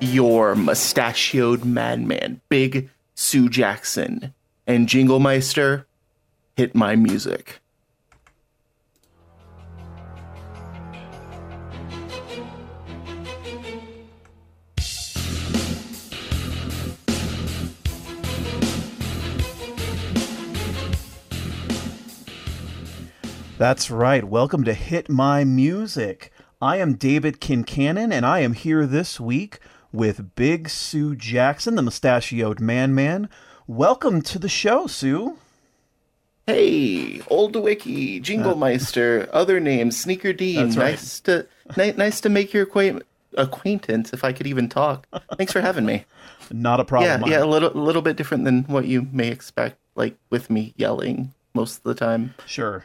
[0.00, 4.32] your mustachioed madman, Big Sue Jackson,
[4.66, 5.86] and Jingle Meister,
[6.56, 7.60] hit my music.
[23.58, 24.22] That's right.
[24.22, 26.32] Welcome to Hit My Music.
[26.62, 29.58] I am David Kincannon, and I am here this week
[29.92, 33.28] with Big Sue Jackson, the mustachioed man man.
[33.66, 35.38] Welcome to the show, Sue.
[36.46, 40.68] Hey, Old Wiki, Jingle Meister, other names, Sneaker Dean.
[40.68, 40.76] Right.
[40.92, 43.02] Nice to ni- nice to make your acquaint-
[43.36, 45.06] acquaintance, if I could even talk.
[45.36, 46.06] Thanks for having me.
[46.50, 47.22] Not a problem.
[47.22, 50.48] yeah, yeah, a little a little bit different than what you may expect, like with
[50.48, 52.34] me yelling most of the time.
[52.46, 52.84] Sure.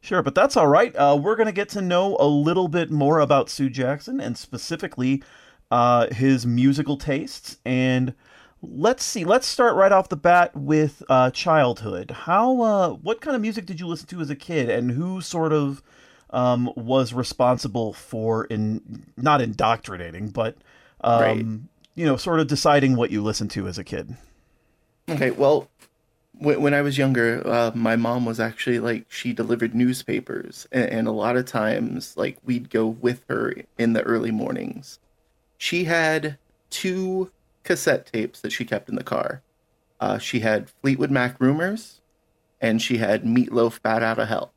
[0.00, 0.94] Sure, but that's all right.
[0.96, 4.38] Uh, we're going to get to know a little bit more about Sue Jackson and
[4.38, 5.22] specifically
[5.70, 7.58] uh, his musical tastes.
[7.64, 8.14] And
[8.62, 12.10] let's see, let's start right off the bat with uh, childhood.
[12.10, 15.20] How, uh, what kind of music did you listen to as a kid, and who
[15.20, 15.82] sort of
[16.30, 20.56] um, was responsible for in not indoctrinating, but
[21.02, 21.46] um, Right.
[21.94, 24.16] you know, sort of deciding what you listened to as a kid?
[25.08, 25.68] Okay, well,
[26.32, 30.90] when, when I was younger, uh, my mom was actually like she delivered newspapers, and,
[30.90, 34.98] and a lot of times, like we'd go with her in the early mornings.
[35.58, 36.38] She had
[36.70, 37.30] two
[37.64, 39.42] cassette tapes that she kept in the car.
[40.00, 42.00] Uh, she had Fleetwood Mac Rumors,
[42.60, 44.52] and she had Meatloaf Bat Out of Hell.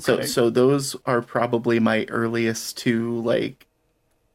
[0.00, 0.26] So, Okay.
[0.26, 3.66] so those are probably my earliest two like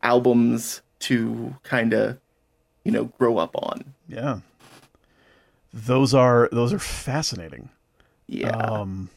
[0.02, 2.18] albums to kind of,
[2.86, 3.94] you know, grow up on.
[4.08, 4.40] Yeah.
[5.74, 7.70] Those are those are fascinating.
[8.28, 8.56] Yeah.
[8.56, 9.10] Um,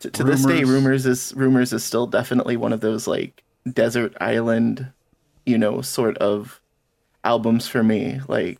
[0.00, 3.42] to, to this day Rumors- rumors is rumors is still definitely one of those like
[3.72, 4.88] desert island
[5.46, 6.60] you know sort of
[7.24, 8.58] albums for me like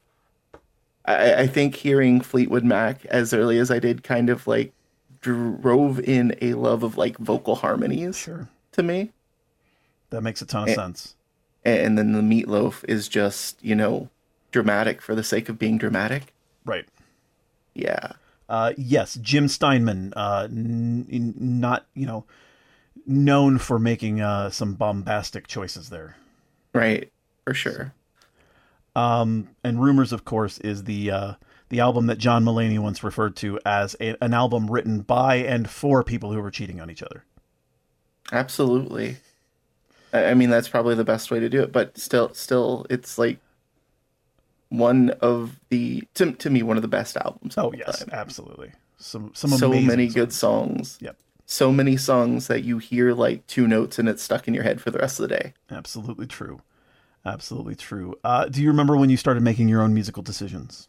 [1.04, 4.72] i i think hearing fleetwood mac as early as i did kind of like
[5.20, 8.48] drove in a love of like vocal harmonies sure.
[8.72, 9.10] to me
[10.10, 10.74] That makes a ton of Eh.
[10.74, 11.14] sense.
[11.64, 14.08] and, and then the meatloaf is just you know
[14.52, 16.32] dramatic for the sake of being dramatic
[16.64, 16.86] Right.
[17.74, 18.12] yeah
[18.48, 22.24] Uh, yes, Jim Steinman, uh, n- n- not you know,
[23.04, 26.14] known for making uh, some bombastic choices there.
[26.76, 27.10] Right
[27.44, 27.92] for sure
[28.94, 31.32] Um, and Rumors, of course, is the uh,
[31.68, 35.68] the album that John Mulaney once referred to as a, an album written by and
[35.68, 37.24] for people who were cheating on each other.
[38.32, 39.18] Absolutely.
[40.12, 43.38] I mean, that's probably the best way to do it, but still, still, it's like
[44.70, 47.58] one of the to, to me one of the best albums.
[47.58, 48.08] Oh yes, time.
[48.12, 48.72] absolutely.
[48.96, 50.14] Some some so many songs.
[50.14, 50.98] good songs.
[51.02, 51.16] Yep,
[51.46, 54.80] So many songs that you hear like two notes and it's stuck in your head
[54.80, 55.54] for the rest of the day.
[55.70, 56.60] absolutely true,
[57.24, 58.18] absolutely true.
[58.24, 60.88] Uh, do you remember when you started making your own musical decisions?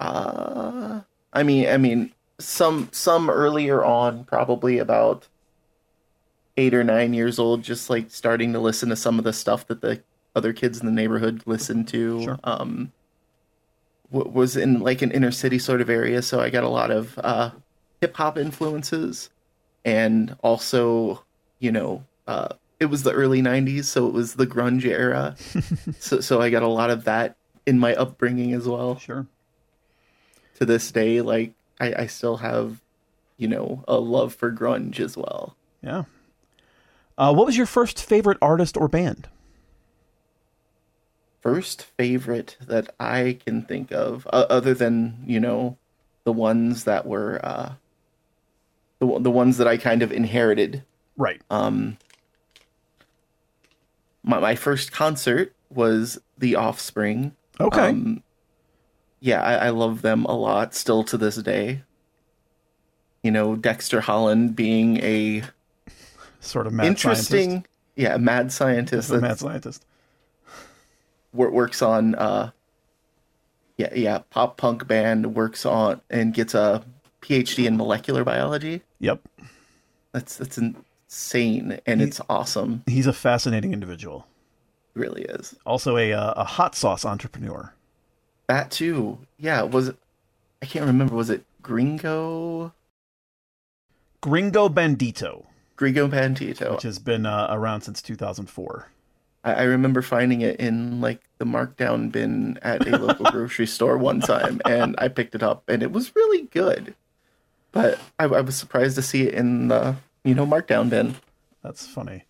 [0.00, 5.28] Uh I mean, I mean, some some earlier on, probably about
[6.56, 9.66] eight or nine years old, just like starting to listen to some of the stuff
[9.68, 10.02] that the
[10.34, 12.20] other kids in the neighborhood listened to.
[12.22, 12.38] Sure.
[12.44, 12.92] Um,
[14.12, 16.90] w- was in like an inner city sort of area, so I got a lot
[16.90, 17.50] of uh,
[18.00, 19.30] hip hop influences,
[19.88, 21.24] and also,
[21.60, 25.34] you know, uh, it was the early '90s, so it was the grunge era.
[25.98, 29.26] so, so I got a lot of that in my upbringing as well Sure.
[30.56, 32.82] to this day, like I, I still have,
[33.38, 35.56] you know, a love for grunge as well.
[35.82, 36.04] Yeah.
[37.16, 39.26] Uh, what was your first favorite artist or band?
[41.40, 45.78] First favorite that I can think of, uh, other than you know,
[46.24, 47.72] the ones that were uh,
[49.00, 50.82] the the ones that I kind of inherited.
[51.16, 51.40] Right.
[51.50, 51.96] Um,
[54.22, 57.34] my my first concert was The Offspring.
[57.60, 57.88] Okay.
[57.88, 58.22] Um,
[59.20, 61.82] yeah, I, I love them a lot still to this day.
[63.22, 65.42] You know, Dexter Holland being a
[66.40, 67.66] sort of mad interesting, scientist.
[67.96, 69.84] yeah, mad scientist A mad scientist.
[71.32, 72.50] wor- works on, uh,
[73.76, 76.84] yeah, yeah, pop punk band works on and gets a
[77.22, 78.82] PhD in molecular biology.
[79.00, 79.28] Yep.
[80.12, 82.82] That's that's insane and it's awesome.
[82.86, 84.26] He's a fascinating individual.
[84.94, 85.54] It really is.
[85.66, 87.72] Also a uh, a hot sauce entrepreneur.
[88.46, 89.18] That too.
[89.38, 89.96] Yeah, was it
[90.62, 92.72] I can't remember, was it Gringo?
[94.20, 96.72] Gringo Bandito, Gringo Bandito.
[96.72, 98.88] which has been uh, around since 2004.
[99.44, 103.96] I, I remember finding it in like the markdown bin at a local grocery store
[103.96, 106.94] one time, and I picked it up, and it was really good.
[107.72, 111.16] But I, I was surprised to see it in the you know markdown bin.
[111.62, 112.24] That's funny.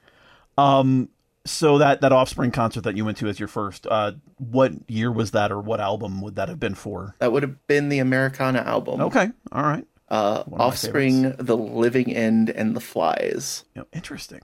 [0.57, 1.09] Um,
[1.47, 5.11] so that that Offspring concert that you went to as your first, uh, what year
[5.11, 7.15] was that, or what album would that have been for?
[7.21, 9.01] That would have been the Americana album.
[9.01, 9.87] Okay, all right.
[10.09, 13.65] Uh, One of my Offspring, The Living End, and The Flies.
[13.75, 14.41] You know, interesting.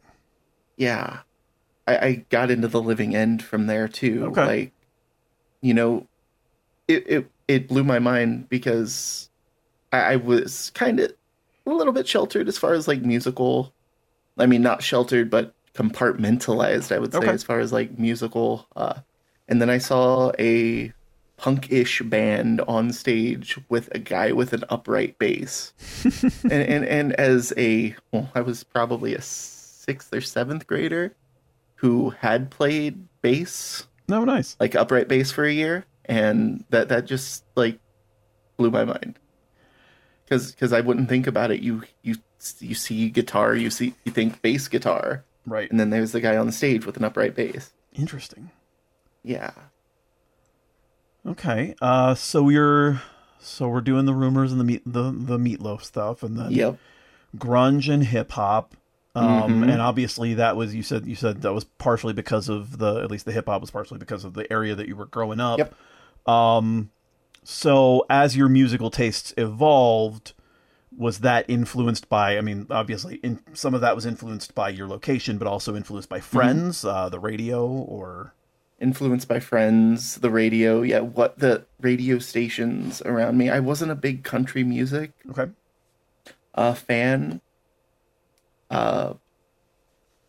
[0.77, 1.21] Yeah,
[1.87, 4.27] I, I got into The Living End from there too.
[4.27, 4.47] Okay.
[4.47, 4.73] Like,
[5.61, 6.07] you know,
[6.89, 9.31] it it it blew my mind because
[9.95, 11.13] I, I was kind of
[11.67, 13.73] a little bit sheltered as far as like musical.
[14.39, 16.95] I mean, not sheltered, but compartmentalized.
[16.95, 17.31] I would say Okay.
[17.31, 18.67] as far as like musical.
[18.77, 18.95] Uh,
[19.49, 20.93] and then I saw a
[21.37, 25.73] punk-ish band on stage with a guy with an upright bass,
[26.45, 31.15] and, and and as a well, I was probably a sixth or seventh grader
[31.77, 34.57] who had played bass No, nice.
[34.61, 37.79] like upright bass for a year and that that just like
[38.57, 39.19] blew my mind
[40.25, 42.17] because because i wouldn't think about it you you
[42.61, 45.71] you see guitar you see you think bass guitar Right.
[45.71, 48.51] and then there's the guy on the stage with an upright bass Interesting.
[49.23, 49.53] yeah
[51.27, 51.75] Okay.
[51.81, 53.01] Uh, so you're,
[53.39, 56.77] so we're doing the rumors and the meat, the the meatloaf stuff, and then yep
[57.37, 58.75] grunge and hip hop.
[59.17, 59.73] Um, Mhm.
[59.73, 63.11] and obviously that was you said you said that was partially because of the at
[63.11, 65.59] least the hip hop was partially because of the area that you were growing up.
[65.59, 65.75] Yep.
[66.29, 66.91] Um,
[67.45, 70.33] so as your musical tastes evolved,
[70.97, 72.37] was that influenced by?
[72.37, 76.09] I mean, obviously, in, some of that was influenced by your location, but also influenced
[76.09, 78.35] by friends, uh, the radio, or
[78.81, 83.95] influenced by friends the radio yeah what the radio stations around me i wasn't a
[83.95, 85.49] big country music okay,
[86.55, 87.41] uh, fan.
[88.71, 89.15] Uh,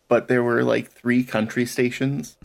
[0.07, 2.37] but there were like three country stations.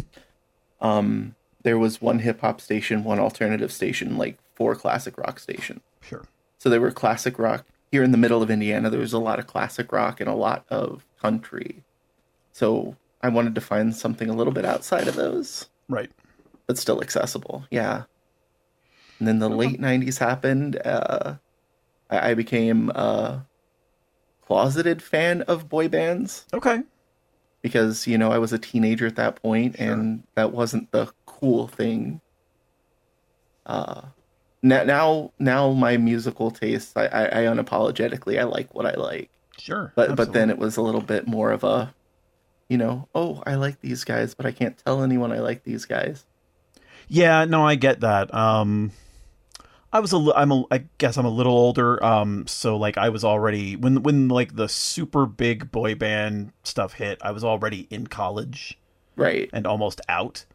[0.80, 5.80] um, there was one hip hop station, one alternative station, like four classic rock stations.
[6.00, 6.24] sure,
[6.58, 7.66] So they were classic rock.
[7.90, 10.34] Here in the middle of Indiana, there was a lot of classic rock and a
[10.34, 11.82] lot of country.
[12.52, 16.10] So I wanted to find something a little bit outside of those, right,
[16.66, 17.66] but still accessible.
[17.70, 18.04] Yeah.
[19.18, 20.80] And then the late '90s happened.
[20.84, 21.36] Uh,
[22.10, 23.46] I, I became a
[24.46, 26.82] closeted fan of boy bands okay,
[27.62, 31.10] because you know I was a teenager at that point, and that wasn't the
[31.44, 32.20] cool thing.
[33.66, 34.02] Uh,
[34.62, 39.28] now, now, now my musical tastes, I, I, I unapologetically, I like what I like.
[39.58, 39.92] sure.
[39.94, 41.94] But but then it was a little bit more of a,
[42.68, 45.84] you know, oh, I like these guys, but I can't tell anyone I like these
[45.84, 46.24] guys.
[47.08, 48.32] Yeah, no, I get that.
[48.34, 48.92] Um,
[49.92, 52.02] I was a, I'm a, I guess I'm a little older.
[52.02, 56.94] Um, so like I was already when when like the super big boy band stuff
[56.94, 58.78] hit, I was already in college
[59.16, 59.50] Right.
[59.52, 60.46] and almost out.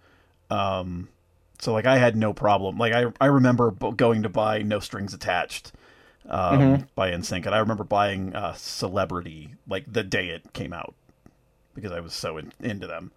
[0.50, 1.10] Um,
[1.60, 2.78] so like I had no problem.
[2.78, 5.72] Like I I remember going to buy No Strings Attached,
[6.28, 6.88] um, Mhm.
[6.96, 10.94] by NSYNC, and I remember buying uh, Celebrity like the day it came out
[11.76, 13.12] because I was so in, into them.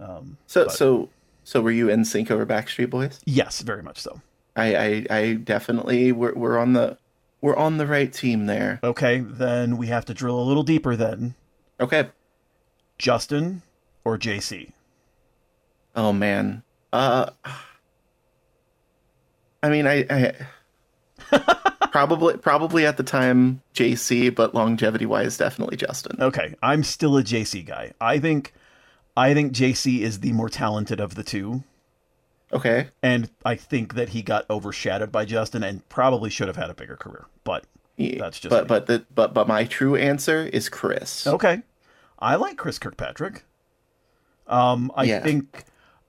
[0.00, 1.08] Um, So but- so
[1.44, 3.20] so were you NSYNC over Backstreet Boys?
[3.24, 4.20] yes, very much so.
[4.54, 6.98] I I, I definitely we're we're on the
[7.40, 8.80] we're on the right team there.
[8.82, 11.34] Okay, then we have to drill a little deeper then.
[11.80, 12.08] Okay.
[12.98, 13.62] Justin
[14.04, 14.72] or JC?
[15.94, 16.62] Oh man.
[16.92, 17.30] Uh
[19.62, 20.34] I mean I, I
[21.92, 26.16] probably probably at the time JC, but longevity wise definitely Justin.
[26.20, 27.92] Okay, I'm still a JC guy.
[28.00, 28.52] I think
[29.16, 31.64] I think JC is the more talented of the two,
[32.52, 32.88] Okay.
[33.02, 36.74] and I think that he got overshadowed by Justin and probably should have had a
[36.74, 37.26] bigger career.
[37.42, 37.64] But
[37.98, 38.68] That's just but me.
[38.68, 41.26] but the but but my true answer is Chris.
[41.26, 41.62] okay,
[42.20, 43.42] I like Chris Kirkpatrick.
[44.46, 45.20] Um, I Yeah.
[45.20, 45.64] think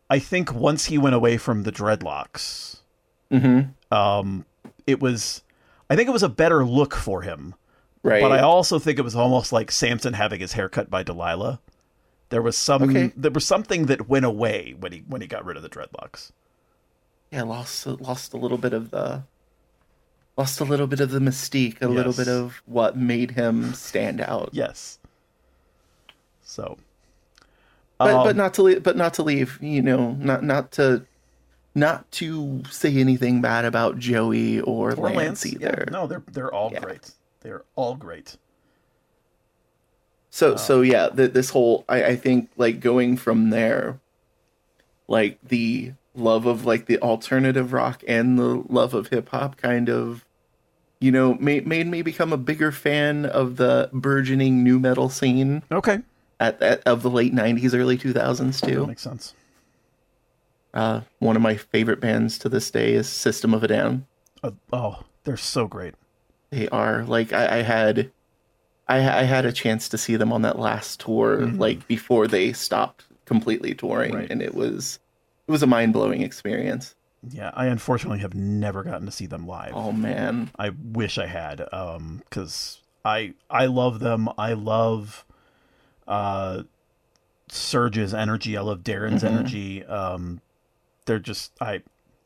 [0.10, 2.78] I think once he went away from the dreadlocks,
[3.32, 3.94] Mm-hmm.
[3.94, 4.46] um,
[4.88, 5.44] it was
[5.90, 7.54] I think it was a better look for him.
[8.02, 8.22] Right.
[8.22, 11.60] But I also think it was almost like Samson having his hair cut by Delilah.
[12.30, 13.12] There was some Okay.
[13.16, 16.32] there was something that went away when he when he got rid of the dreadlocks.
[17.32, 19.24] yeah, lost lost a little bit of the
[20.38, 24.22] lost a little bit of the mystique, a little bit of what made him stand
[24.22, 24.50] out.
[24.54, 24.98] Yes.
[26.42, 26.78] So
[28.00, 31.06] But um, but not to leave, but not to leave, you know, not not to
[31.76, 35.88] not to say anything bad about Joey or, or Lance, yeah, either.
[35.92, 36.80] no, they're they're all Yeah.
[36.80, 37.12] great.
[37.42, 38.38] They're all great.
[40.32, 44.00] So so yeah, th- this whole I, I think like going from there,
[45.08, 49.90] like the love of like the alternative rock and the love of hip hop kind
[49.90, 50.26] of
[51.00, 55.64] you know made, made me become a bigger fan of the burgeoning nu metal scene
[55.72, 56.00] Okay.
[56.40, 59.34] At, at of the late 90s early 2000s That too makes sense.
[60.74, 64.06] uh, one of my favorite bands to this day is system of a down
[64.44, 65.96] Uh, oh, they're so great.
[66.52, 68.12] they are like i, I had
[68.88, 72.54] I, I had a chance to see them on that last tour like before they
[72.54, 74.32] stopped completely touring Right.
[74.32, 75.00] and it was
[75.48, 76.96] it was a mind-blowing experience
[77.30, 79.74] Yeah, I unfortunately have never gotten to see them live.
[79.76, 84.30] oh man I wish I had, um, because I I love them.
[84.38, 85.26] I love
[86.10, 86.64] uh,
[87.50, 88.58] Serj's energy.
[88.58, 89.38] I love Daron's Mm-hmm.
[89.38, 89.86] energy.
[89.86, 90.42] Um,
[91.06, 91.82] they're just I,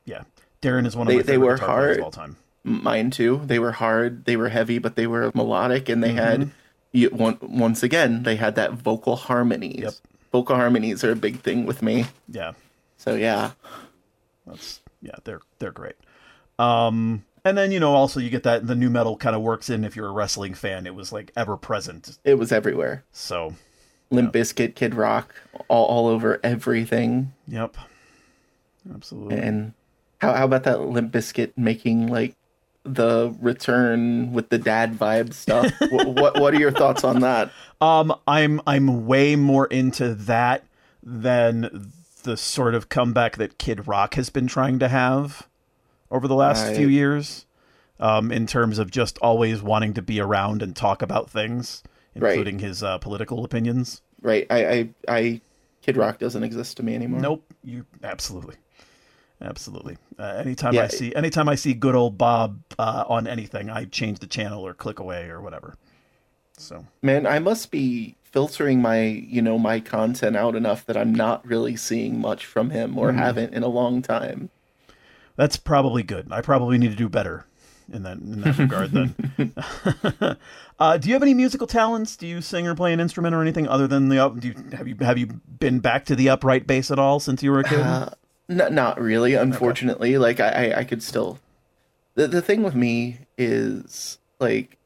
[0.05, 0.23] yeah.
[0.61, 1.97] Darren is one of They- my they were hard.
[1.99, 2.37] of all time.
[2.63, 3.41] mine too.
[3.45, 6.17] They were hard, they were heavy, but they were melodic, and they Mm-hmm.
[6.17, 6.51] had
[6.93, 9.79] you, one, once again they had that vocal harmonies.
[9.81, 9.93] Yep.
[10.31, 12.05] Vocal harmonies are a big thing with me.
[12.29, 12.53] Yeah,
[12.97, 13.51] So yeah,
[14.47, 15.15] that's yeah.
[15.23, 15.95] They're they're great.
[16.59, 19.69] Um, and then you know also you get that the nu metal kind of works
[19.69, 20.85] in if you're a wrestling fan.
[20.87, 22.17] It was like ever present.
[22.23, 23.03] it was everywhere.
[23.11, 23.55] So
[24.09, 25.33] Limp Bizkit, Kid Rock,
[25.67, 27.33] all, all over everything.
[27.47, 27.75] yep,
[28.93, 29.37] absolutely.
[29.39, 29.73] And
[30.21, 32.35] how how about that Limp Bizkit making like
[32.83, 35.71] the return with the dad vibe stuff?
[35.89, 37.51] what, what what are your thoughts on that?
[37.81, 40.63] Um, I'm I'm way more into that
[41.01, 41.91] than
[42.23, 45.47] the sort of comeback that Kid Rock has been trying to have
[46.09, 46.75] over the last Right.
[46.77, 47.45] few years.
[47.99, 51.83] Um, in terms of just always wanting to be around and talk about things,
[52.15, 52.33] Right.
[52.33, 54.01] including his uh, political opinions.
[54.21, 55.41] Right, I I, I
[55.81, 57.19] Kid Rock doesn't exist to me anymore.
[57.19, 58.55] Nope, you absolutely,
[59.41, 59.97] absolutely.
[60.17, 64.19] Uh, anytime I see anytime I see good old Bob uh, on anything, I change
[64.19, 65.75] the channel or click away or whatever.
[66.57, 71.13] So Man, I must be filtering my, you know, my content out enough that I'm
[71.13, 74.49] not really seeing much from him or haven't in a long time.
[75.35, 76.31] That's probably good.
[76.31, 77.45] I probably need to do better
[77.91, 78.91] in that in that regard.
[78.91, 79.53] Then,
[80.79, 82.15] uh, do you have any musical talents?
[82.15, 84.29] Do you sing or play an instrument or anything other than the?
[84.29, 87.43] Do you, have you have you been back to the upright bass at all since
[87.43, 87.79] you were a kid?
[87.79, 88.09] Uh,
[88.49, 90.17] N- not really, unfortunately.
[90.17, 91.39] Like I, I, I could still.
[92.15, 94.77] The the thing with me is like,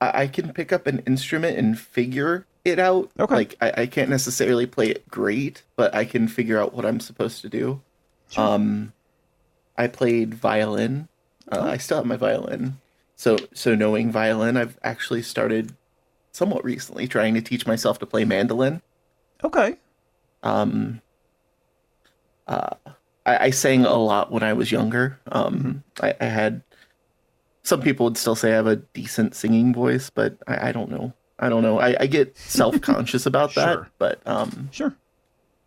[0.00, 3.10] I, I can pick up an instrument and figure it out.
[3.18, 3.34] Okay.
[3.34, 7.00] Like I, I can't necessarily play it great, but I can figure out what I'm
[7.00, 7.80] supposed to do.
[8.30, 8.44] Sure.
[8.44, 8.92] Um,
[9.78, 11.08] I played violin.
[11.50, 12.78] Uh, I still have my violin.
[13.14, 15.74] So so knowing violin, I've actually started
[16.32, 18.82] somewhat recently trying to teach myself to play mandolin.
[19.42, 19.76] okay.
[20.42, 21.00] Um,
[22.46, 22.74] uh,
[23.24, 25.18] I, I sang a lot when I was younger.
[25.32, 26.62] Um, I, I had
[27.62, 30.90] some people would still say I have a decent singing voice, but I, I don't
[30.90, 31.12] know.
[31.38, 31.80] I don't know.
[31.80, 33.88] I, I get self conscious about that, Sure.
[33.98, 34.94] but um, Sure.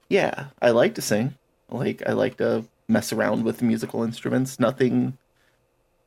[0.07, 1.35] yeah, I like to sing.
[1.69, 4.59] Like I like to mess around with musical instruments.
[4.59, 5.17] Nothing.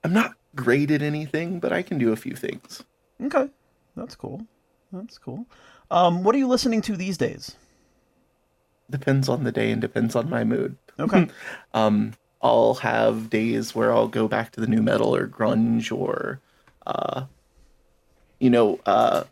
[0.04, 2.82] I'm not great at anything, but I can do a few things.
[3.22, 3.48] Okay.
[3.96, 4.46] That's cool.
[4.92, 5.46] That's cool.
[5.90, 7.56] Um, what are you listening to these days?
[8.90, 10.76] Depends on the day and depends on my mood.
[10.98, 11.28] Okay.
[11.74, 16.40] Um, I'll have days where I'll go back to the nu metal or grunge or,
[16.86, 17.26] uh,
[18.40, 19.22] you know, uh,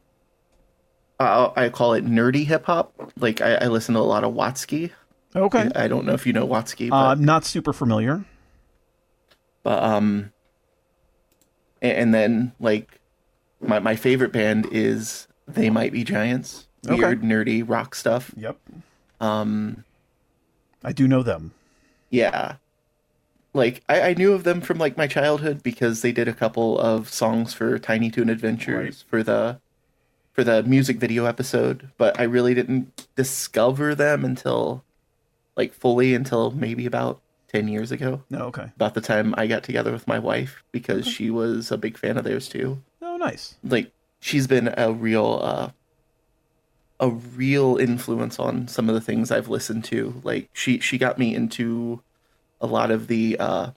[1.19, 2.95] I, I call it nerdy hip hop.
[3.19, 4.93] Like I, I listen to a lot of Watsky.
[5.35, 5.69] okay.
[5.75, 8.25] I don't know if you know Watsky, but, Uh, I'm not super familiar.
[9.65, 10.33] but um,
[11.83, 13.01] and, then like
[13.61, 16.67] my my favorite band is They Might Be Giants.
[16.89, 16.97] Okay.
[16.99, 18.33] Weird nerdy rock stuff.
[18.37, 18.57] Yep.
[19.21, 19.85] Um,
[20.83, 21.53] I do know them.
[22.11, 22.57] yeah
[23.53, 26.79] like I, I knew of them from like my childhood because they did a couple
[26.79, 29.11] of songs for tiny toon adventures Right.
[29.11, 29.59] for the
[30.33, 34.85] for the music video episode but i really didn't discover them until
[35.57, 37.21] like fully until maybe about
[37.53, 38.47] 10 years ago No.
[38.47, 38.71] Okay.
[38.77, 42.17] about the time i got together with my wife because she was a big fan
[42.17, 43.57] of theirs too Oh, nice.
[43.65, 43.91] like
[44.21, 45.71] she's been a real uh
[47.01, 50.21] a real influence on some of the things I've listened to.
[50.23, 52.03] Like she she got me into
[52.61, 53.71] a lot of the uh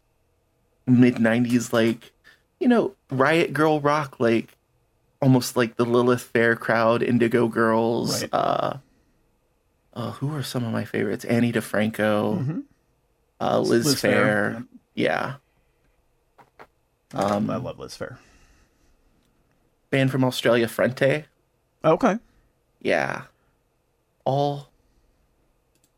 [0.85, 2.11] mid 90s like
[2.59, 4.57] you know riot girl rock like
[5.21, 8.29] almost like the Lilith Fair crowd Indigo Girls Right.
[8.33, 8.73] uh
[9.93, 11.23] uh, who are some of my favorites?
[11.23, 12.63] Ani DiFranco, Mhm.
[13.43, 14.55] Uh, Liz, Liz Phair.
[14.55, 15.35] Phair, Yeah.
[17.13, 18.17] Um, I love Liz Phair.
[19.89, 21.25] band from Australia, Frente.
[21.83, 22.17] Okay.
[22.81, 23.23] Yeah.
[24.25, 24.69] All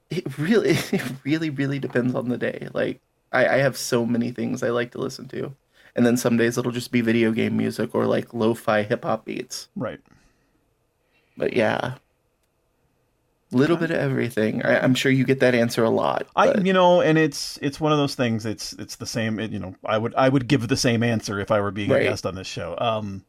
[0.09, 2.67] it really it really, really depends on the day.
[2.73, 2.99] Like
[3.31, 5.55] I, I have so many things I like to listen to.
[5.95, 9.05] And then some days it'll just be video game music or like lo fi hip
[9.05, 9.69] hop beats.
[9.75, 10.01] Right.
[11.37, 11.95] But yeah.
[13.51, 14.63] Little bit of everything.
[14.63, 16.27] I, I'm sure you get that answer a lot.
[16.35, 18.45] I you know, and it's it's one of those things.
[18.45, 19.39] It's it's the same.
[19.39, 21.89] It, you know, I would I would give the same answer if I were being
[21.91, 22.75] a guest on this show.
[22.79, 23.23] Um,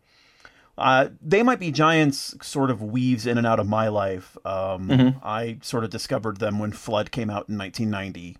[0.78, 2.34] uh, they might be giants.
[2.42, 4.36] Sort of weaves in and out of my life.
[4.44, 5.20] Um, Mhm.
[5.22, 8.36] I sort of discovered them when Flood came out in 1990.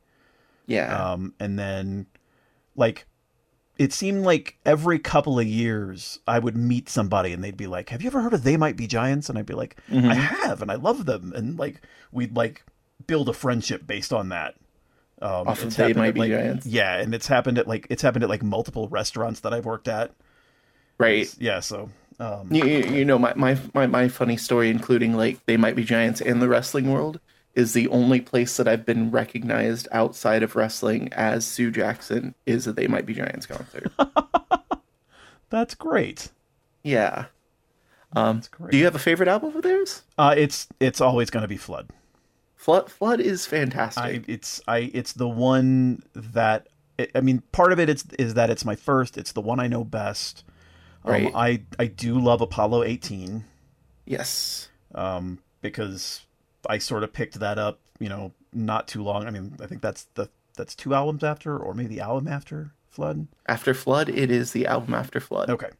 [0.66, 2.06] yeah, Um, and then,
[2.74, 3.06] like,
[3.78, 7.90] it seemed like every couple of years I would meet somebody and they'd be like,
[7.90, 10.10] "Have you ever heard of They Might Be Giants?" And I'd be like, Mhm.
[10.10, 11.80] "I have, and I love them." And like,
[12.12, 12.64] we'd like
[13.06, 14.54] build a friendship based on that.
[15.22, 16.66] Um, Off of They Might Be like- Giants.
[16.66, 19.88] Yeah, and it's happened at like it's happened at like multiple restaurants that I've worked
[19.88, 20.12] at.
[20.98, 21.32] right.
[21.38, 25.44] Yeah, so um, You, you you know my, my my my funny story, including like
[25.46, 27.20] they might be giants and the wrestling world,
[27.56, 32.66] is the only place that I've been recognized outside of wrestling as Sue Jackson is
[32.66, 33.90] that They Might Be Giants concert.
[35.50, 36.30] that's great.
[36.84, 37.26] yeah.
[38.12, 38.70] Um, That's great.
[38.70, 40.02] do you have a favorite album of theirs?
[40.16, 41.90] Uh, it's it's always going to be Flood.
[42.54, 44.02] Flood Flood is fantastic.
[44.02, 48.34] I it's I it's the one that it, I mean part of it is is
[48.34, 49.18] that it's my first.
[49.18, 50.44] It's the one I know best.
[51.04, 51.32] Um, Right.
[51.34, 53.44] I I do love Apollo 18
[54.06, 54.68] yes.
[54.94, 56.25] um, because
[56.68, 57.80] I sort of picked that up.
[57.98, 59.26] You know, not too long.
[59.26, 62.72] I mean, I think that's the that's two albums after, or maybe the album after
[62.88, 63.28] Flood.
[63.46, 65.50] After Flood, it is the album After Flood.
[65.50, 65.70] Okay.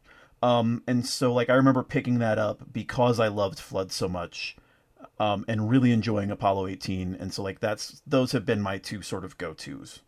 [0.43, 4.55] Um, and so like I remember picking that up because I loved Flood so much,
[5.19, 7.15] um, and really enjoying Apollo 18.
[7.19, 10.01] And so like that's those have been my two sort of go tos.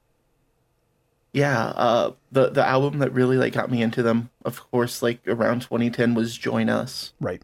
[1.31, 5.19] Yeah, uh, the the album that really like got me into them, of course, like
[5.27, 7.13] around 2010 was Join Us.
[7.19, 7.41] Right.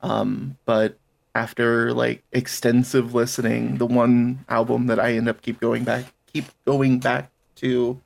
[0.00, 0.98] Um, but
[1.38, 6.46] after like extensive listening, the one album that I end up keep going back, keep
[6.66, 8.00] going back to,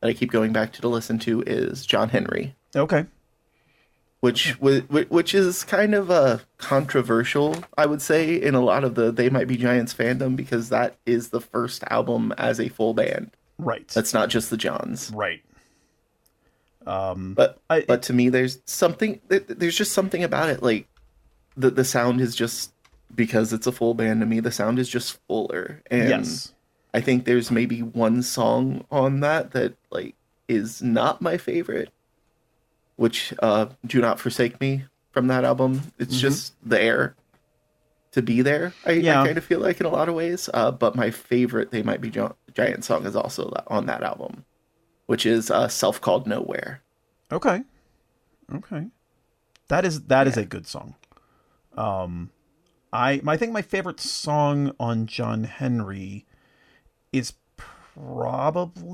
[0.00, 3.06] that I keep going back to to listen to is John Henry, Okay.
[4.20, 9.10] which which is kind of a controversial, I would say, in a lot of the
[9.10, 13.30] They Might Be Giants fandom because that is the first album as a full band.
[13.58, 13.88] Right.
[13.88, 15.10] That's not just the Johns.
[15.14, 15.42] right.
[16.86, 20.86] Um, But I, but to me there's something there's just something about it like
[21.58, 22.72] the the sound is just
[23.14, 26.54] because it's a full band to me the sound is just fuller and yes.
[26.94, 30.14] i think there's maybe one song on that that like
[30.46, 31.90] is not my favorite
[32.96, 36.20] which uh do not forsake me from that album it's Mhm.
[36.20, 37.14] just there
[38.12, 39.22] to be there i, Yeah.
[39.22, 41.82] I kind of feel like in a lot of ways uh but my favorite they
[41.82, 44.44] might be Gi- giant song is also on that album
[45.06, 46.82] which is uh self called nowhere
[47.30, 47.62] Okay.
[48.54, 48.86] Okay.
[49.68, 50.94] That is that is a good song.
[51.78, 52.30] Um,
[52.92, 56.26] I I think my favorite song on John Henry
[57.12, 57.34] is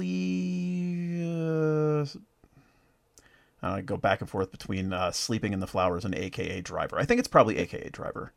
[0.04, 1.22] probably
[2.02, 2.04] uh,
[3.62, 7.04] I go back and forth between uh, "Sleeping in the Flowers" and "AKA Driver." I
[7.04, 8.32] think it's probably "AKA Driver."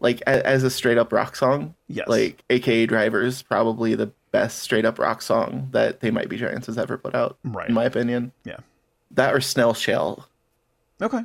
[0.00, 2.06] like as a straight up rock song Yes.
[2.06, 6.36] like aka driver is probably the best straight up rock song that they might be
[6.36, 7.68] giants has ever put out Right.
[7.68, 8.58] in my opinion Yeah.
[9.10, 10.28] that or Snail Shell
[11.02, 11.24] Okay.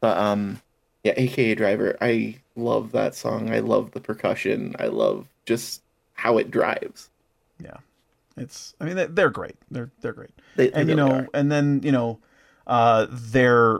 [0.00, 0.62] but um
[1.06, 5.82] yeah aka driver i love that song i love the percussion i love just
[6.14, 7.08] how it drives
[7.62, 7.78] Yeah.
[8.38, 8.74] It's.
[8.80, 9.56] I mean, they- they're great.
[9.70, 10.34] They're they're great.
[10.56, 11.28] they, they and you know are.
[11.32, 12.18] and then you know
[12.66, 13.78] uh their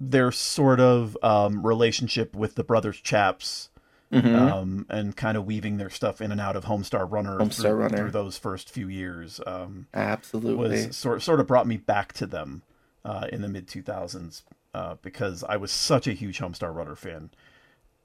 [0.00, 3.70] their sort of um relationship with the brothers chaps
[4.12, 4.34] Mhm.
[4.52, 7.72] um and kind of weaving their stuff in and out of homestar runner Homestar through,
[7.74, 7.96] Runner.
[7.98, 12.26] through those first few years um absolutely was sort sort of brought me back to
[12.26, 12.62] them
[13.04, 17.30] uh in the mid 2000s uh because I was such a huge homestar runner fan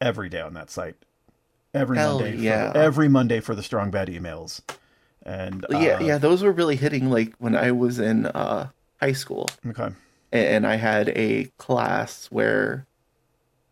[0.02, 0.96] every day on that site
[1.74, 2.72] every Hell Monday yeah.
[2.72, 4.62] for, every Monday for the strong bad emails
[5.24, 8.68] and uh, yeah yeah those were really hitting like when i was in uh
[9.00, 9.90] high school okay
[10.34, 12.88] and I had a class where,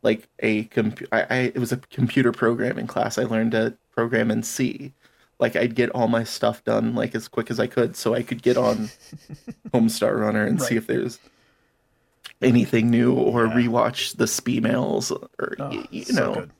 [0.04, 3.18] like a compu- I, I it was a computer programming class.
[3.18, 4.94] I learned to program in C.
[5.40, 8.22] Like I'd get all my stuff done like as quick as I could, so I
[8.22, 8.90] could get on
[9.74, 10.78] Homestar Runner and see Right.
[10.78, 11.20] if there's
[12.42, 13.54] anything new or Yeah.
[13.54, 16.34] rewatch the sbemails or Oh, you so know.
[16.34, 16.52] good.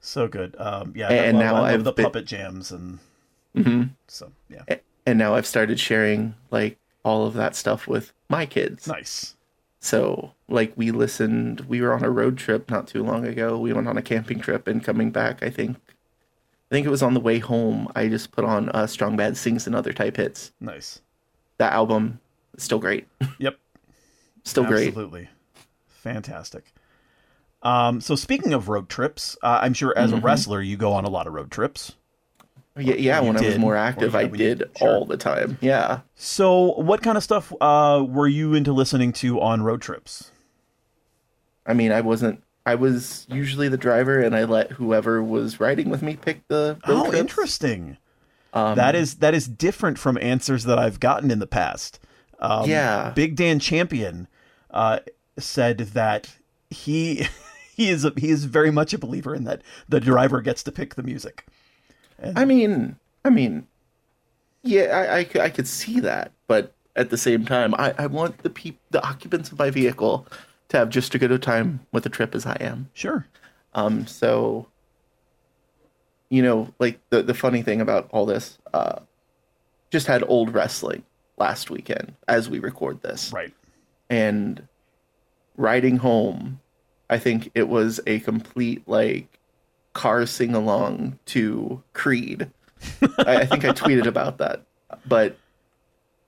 [0.00, 0.56] So good.
[0.58, 2.98] Um, yeah, And I love, now I love I've the been- puppet jams and
[3.54, 4.62] hmm so yeah,
[5.06, 8.86] And now I've started sharing like all of that stuff with my kids.
[8.86, 9.34] nice.
[9.82, 13.56] So, like, we listened, we were on a road trip not too long ago.
[13.58, 17.02] We went on a camping trip and coming back, I think, I think it was
[17.02, 17.90] on the way home.
[17.96, 20.52] I just put on uh, Strong Bad Sings and Other Type Hits.
[20.60, 21.00] Nice.
[21.56, 22.20] That album
[22.54, 23.08] is still great.
[23.38, 23.56] Yep.
[24.44, 24.88] Still great.
[24.88, 25.28] Absolutely.
[25.88, 26.72] Fantastic.
[27.62, 30.22] Um, so speaking of road trips, uh, I'm sure as a Mhm.
[30.22, 31.92] wrestler you go on a lot of road trips.
[32.78, 33.60] Yeah, yeah You when I was did.
[33.60, 34.88] more Or active, yeah, I did sure.
[34.88, 35.58] all the time.
[35.60, 36.00] Yeah.
[36.14, 40.30] So what kind of stuff uh, were you into listening to on road trips?
[41.66, 45.90] I mean, I wasn't, I was usually the driver, and I let whoever was riding
[45.90, 46.78] with me pick the.
[46.88, 47.18] road Oh, trips.
[47.18, 47.98] interesting.
[48.54, 52.00] Um, that is that is different from answers that I've gotten in the past.
[52.40, 53.12] Um, Yeah.
[53.14, 54.26] Big Dan Champion
[54.70, 55.00] uh,
[55.38, 56.36] said that
[56.70, 57.26] he
[57.76, 60.72] he is a, he is very much a believer in that the driver gets to
[60.72, 61.46] pick the music.
[62.36, 63.66] I mean, I mean,
[64.62, 68.50] yeah, I I could see that, but at the same time, I, I want the
[68.50, 70.26] peop- the occupants of my vehicle
[70.68, 72.90] to have just as good a time with the trip as I am.
[72.92, 73.26] Sure.
[73.74, 74.66] Um, so,
[76.28, 79.00] you know, like the the funny thing about all this, uh,
[79.90, 81.04] just had old wrestling
[81.40, 83.52] last weekend as we record this, Right.
[84.08, 84.66] and
[85.56, 86.60] riding home,
[87.08, 89.26] I think it was a complete like
[89.94, 92.48] car sing along to Creed.
[93.26, 94.62] I, I think I tweeted about that,
[95.08, 95.36] but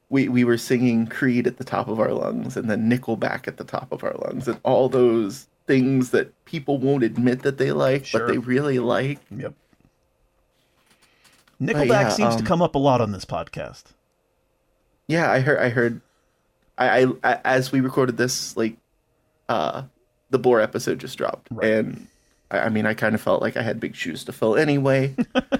[0.08, 3.56] we we were singing Creed at the top of our lungs, and then Nickelback at
[3.58, 7.70] the top of our lungs, and all those things that people won't admit that they
[7.70, 8.26] like, Sure.
[8.26, 9.20] but they really like.
[9.30, 9.54] Yep.
[11.60, 13.84] Nickelback yeah, seems to um, come up a lot on this podcast.
[15.12, 15.58] Yeah, I heard.
[15.58, 16.00] I heard.
[16.78, 18.76] I, I, as we recorded this, like,
[19.48, 19.82] uh,
[20.30, 21.70] the Boar episode just dropped, Right.
[21.70, 22.06] and
[22.50, 25.14] I, I mean, I kind of felt like I had big shoes to fill anyway.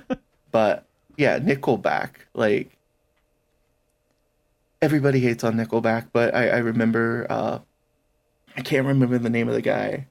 [0.50, 0.86] but
[1.18, 2.76] yeah, Nickelback, like,
[4.80, 7.58] everybody hates on Nickelback, but I, I remember, uh,
[8.56, 10.06] I can't remember the name of the guy,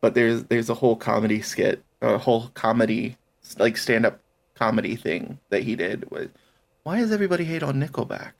[0.00, 3.16] but there's there's a whole comedy skit, a whole comedy
[3.58, 4.20] like stand up
[4.54, 6.30] comedy thing that he did with
[6.86, 8.30] why does everybody hate on Nickelback?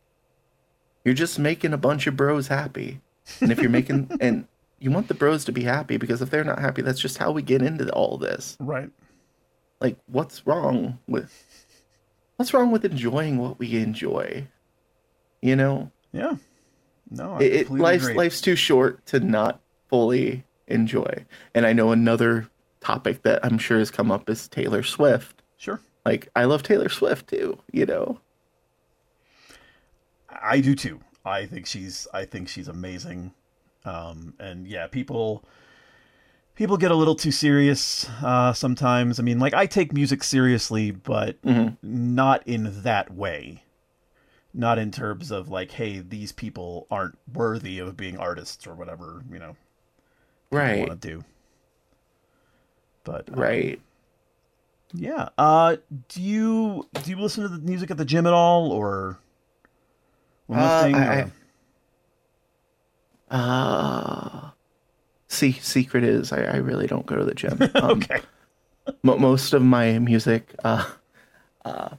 [1.05, 3.01] You're just making a bunch of bros happy.
[3.41, 4.47] And if you're making and
[4.79, 7.33] you want the bros to be happy because if they're not happy, that's just how
[7.33, 8.57] we get into all this.
[8.61, 8.89] Right.
[9.81, 11.33] Like what's wrong with
[12.37, 14.47] what's wrong with enjoying what we enjoy?
[15.43, 15.91] You know?
[16.13, 16.37] Yeah.
[17.11, 18.17] No, I It, it life's agree.
[18.17, 21.27] life's too short to not fully enjoy.
[21.53, 25.43] And I know another topic that I'm sure has come up is Taylor Swift.
[25.57, 25.81] Sure.
[26.05, 28.21] Like I love Taylor Swift too, you know.
[30.43, 31.01] I do too.
[31.25, 33.33] I think she's I think she's amazing.
[33.85, 35.45] Um, and yeah, people
[36.55, 39.19] people get a little too serious uh, sometimes.
[39.21, 41.37] I mean, like I take music seriously, but
[41.83, 43.63] not in that way.
[44.55, 49.23] Not in terms of like, hey, these people aren't worthy of being artists or whatever,
[49.31, 49.55] you know,
[50.51, 50.79] Right.
[50.89, 51.25] want to do.
[53.05, 53.81] But uh, Right.
[54.95, 55.29] yeah.
[55.37, 55.77] Uh,
[56.09, 59.19] do you do you listen to the music at the gym at all, or
[60.47, 60.97] when Uh, lifting?
[60.97, 61.31] I-
[63.29, 64.51] Uh
[65.29, 67.59] see secret is I, I really don't go to the gym.
[67.75, 68.21] Um, okay.
[69.03, 70.89] mo- most of my music uh
[71.65, 71.97] uh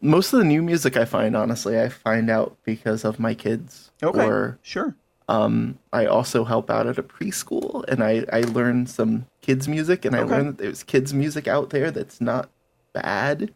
[0.00, 3.90] most of the new music I find honestly I find out because of my kids
[4.02, 4.26] Okay.
[4.26, 4.94] or Sure.
[5.28, 10.04] um I also help out at a preschool and I I learn some kids music
[10.06, 10.30] and I Okay.
[10.30, 12.48] learned that there's kids music out there that's not
[12.94, 13.52] bad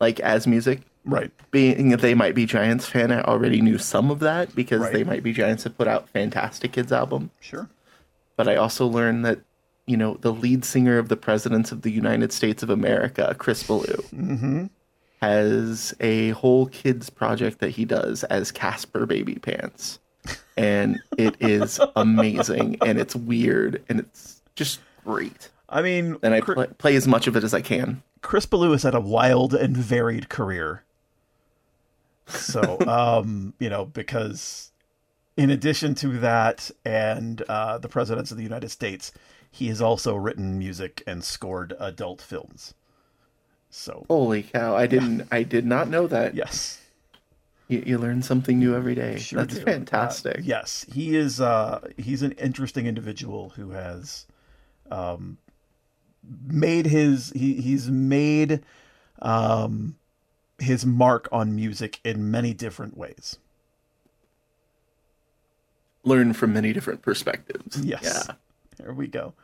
[0.00, 1.30] like as music Right.
[1.50, 4.92] being that they might be Giants fan, I already knew some of that because Right.
[4.92, 7.30] they might be Giants have put out fantastic kids album.
[7.40, 7.68] Sure.
[8.36, 9.40] But I also learned that
[9.86, 13.62] you know the lead singer of the Presidents of the United States of America, Chris
[13.64, 14.66] Ballew, Mm-hmm.
[15.20, 19.98] has a whole kids project that he does as Caspar Babypants,
[20.56, 25.48] and it is amazing and it's weird and it's just great.
[25.68, 28.02] I mean, And I play, play as much of it as I can.
[28.20, 30.82] Chris Ballew has had a wild and varied career.
[32.26, 34.72] So, um, you know, because
[35.36, 39.12] in addition to that and uh, the presidents of the United States,
[39.50, 42.74] he has also written music and scored adult films.
[43.70, 44.76] So, Holy cow!
[44.76, 45.28] I didn't.
[45.32, 46.34] I did not know that.
[46.34, 46.78] yes.
[47.68, 49.18] You, you learn something new every day.
[49.18, 49.64] Sure That's do.
[49.64, 50.38] fantastic.
[50.38, 51.40] Uh, yes, he is.
[51.40, 54.26] Uh, he's an interesting individual who has
[54.90, 55.38] um,
[56.46, 57.32] made his.
[57.34, 58.62] He, he's made
[59.22, 59.96] um,
[60.62, 63.38] his mark on music in many different ways.
[66.04, 67.84] Learn from many different perspectives.
[67.84, 68.24] Yes.
[68.28, 68.34] Yeah.
[68.78, 69.34] There we go.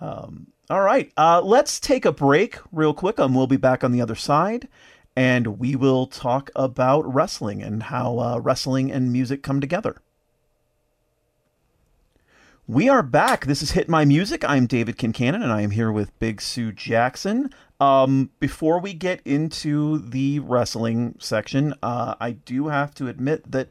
[0.00, 1.12] Um, all right.
[1.16, 4.68] Uh, let's take a break real quick, and we'll be back on the other side.
[5.16, 9.96] And we will talk about wrestling and how uh, wrestling and music come together.
[12.68, 13.46] We are back.
[13.46, 14.44] This is Hit My Music.
[14.48, 17.50] I'm David Kincannon, and I am here with Big Sue Jackson.
[17.80, 23.68] Um, before we get into the wrestling section, uh, I do have to admit that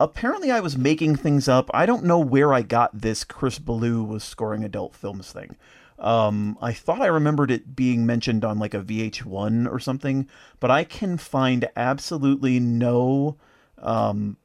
[0.00, 1.70] apparently I was making things up.
[1.72, 5.56] I don't know where I got this Chris Ballew was scoring adult films thing.
[5.98, 10.28] Um, I thought I remembered it being mentioned on like a VH1 or something,
[10.60, 13.36] but I can find absolutely no
[13.78, 14.36] um,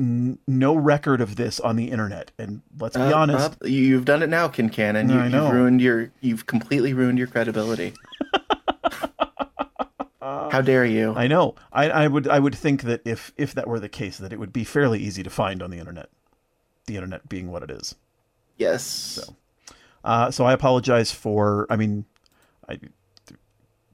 [0.00, 2.32] n- no record of this on the internet.
[2.38, 5.12] And let's be Uh, honest, uh, you- you've done it now, Kincannon.
[5.12, 5.44] You, I know.
[5.44, 6.10] You've ruined your.
[6.20, 7.94] You've completely ruined your credibility.
[10.20, 11.14] How dare you?
[11.16, 11.54] I know.
[11.72, 14.38] I, I would I would think that if if that were the case, that it
[14.40, 16.08] would be fairly easy to find on the internet.
[16.86, 17.94] The internet being what it is.
[18.56, 19.18] yes.
[20.02, 21.66] Uh, so I apologize for.
[21.70, 22.04] I mean,
[22.68, 22.80] I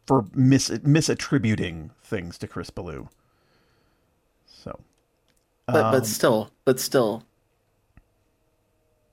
[0.06, 3.08] for mis misattributing things to Chris Ballew.
[5.66, 7.24] But Um, but still, but still,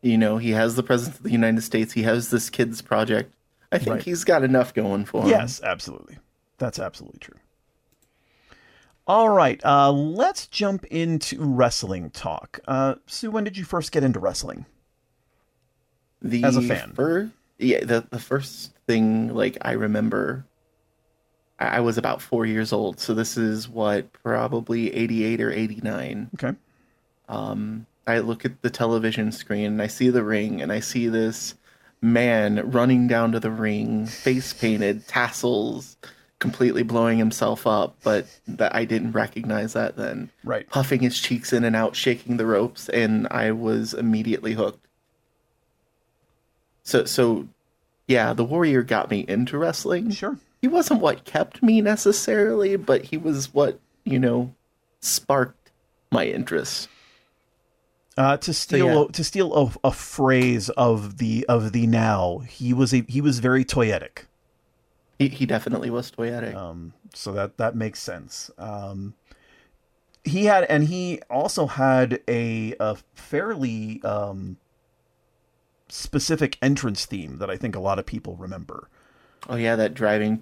[0.02, 1.94] you know, he has the president of the United States.
[1.94, 3.34] He has this kids project.
[3.72, 4.04] I think Right.
[4.04, 5.30] he's got enough going for him.
[5.30, 6.20] yes, absolutely,
[6.60, 7.38] that's absolutely true.
[9.08, 12.60] All right, uh, let's jump into wrestling talk.
[12.68, 14.66] Uh, Sue, when did you first get into wrestling?
[16.22, 16.94] The As a fan.
[16.94, 20.46] fir- yeah, the the first thing like I remember,
[21.68, 23.00] I was about four years old.
[23.00, 26.30] So this is what probably eighty eight or eighty nine.
[26.36, 26.56] Okay.
[27.30, 31.08] um, I look at the television screen and I see the ring and I see
[31.08, 31.56] this
[32.02, 35.96] man running down to the ring, face painted, tassels,
[36.40, 40.30] completely blowing himself up, but that I didn't recognize that then.
[40.44, 40.70] Right.
[40.70, 44.86] Puffing his cheeks in and out, shaking the ropes, and I was immediately hooked.
[46.84, 47.48] So so
[48.08, 50.38] yeah, the warrior got me into wrestling Sure.
[50.64, 54.56] He wasn't what kept me necessarily, but he was what, you know,
[55.02, 55.72] sparked
[56.10, 56.88] my interest.
[58.16, 59.12] Uh, to steal yeah.
[59.12, 63.40] to steal a, a phrase of the of the now, he was a he was
[63.40, 64.20] very toyetic.
[65.20, 66.56] He, he definitely was toyetic.
[66.56, 68.50] Um, so that that makes sense.
[68.58, 69.16] Um,
[70.24, 74.56] he had, and he also had a, a fairly um,
[75.90, 78.88] specific entrance theme that I think a lot of people remember.
[79.50, 80.42] Oh yeah, that driving.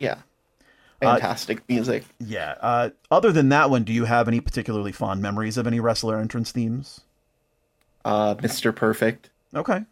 [0.00, 0.18] Yeah.
[1.00, 2.04] Fantastic uh, music.
[2.20, 2.54] Yeah.
[2.60, 6.18] Uh, other than that one, do you have any particularly fond memories of any wrestler
[6.18, 7.00] entrance themes?
[8.04, 8.74] Uh, Mr.
[8.74, 9.30] Perfect.
[9.54, 9.84] Okay.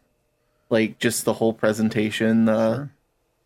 [0.69, 2.91] Like just the whole presentation, the sure.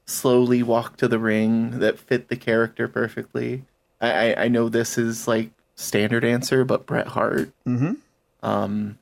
[0.04, 3.64] slowly walk to the ring that fit the character perfectly.
[4.00, 7.50] I, I, I know this is like standard answer, but Bret Hart.
[7.66, 7.94] Mm-hmm.
[8.42, 8.98] Um,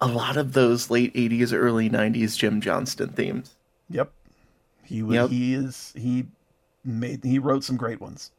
[0.00, 3.56] a lot of those late '80s, early '90s Jim Johnston themes.
[3.90, 4.10] Yep.
[4.84, 5.14] He was.
[5.14, 5.30] Yep.
[5.30, 5.92] He is.
[5.96, 6.26] He
[6.84, 7.22] made.
[7.24, 8.30] He wrote some great ones.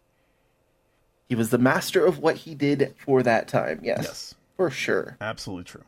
[1.30, 3.80] He was the master of what he did for that time.
[3.84, 4.36] Yes, Yes.
[4.58, 5.18] for sure.
[5.22, 5.84] Absolutely true.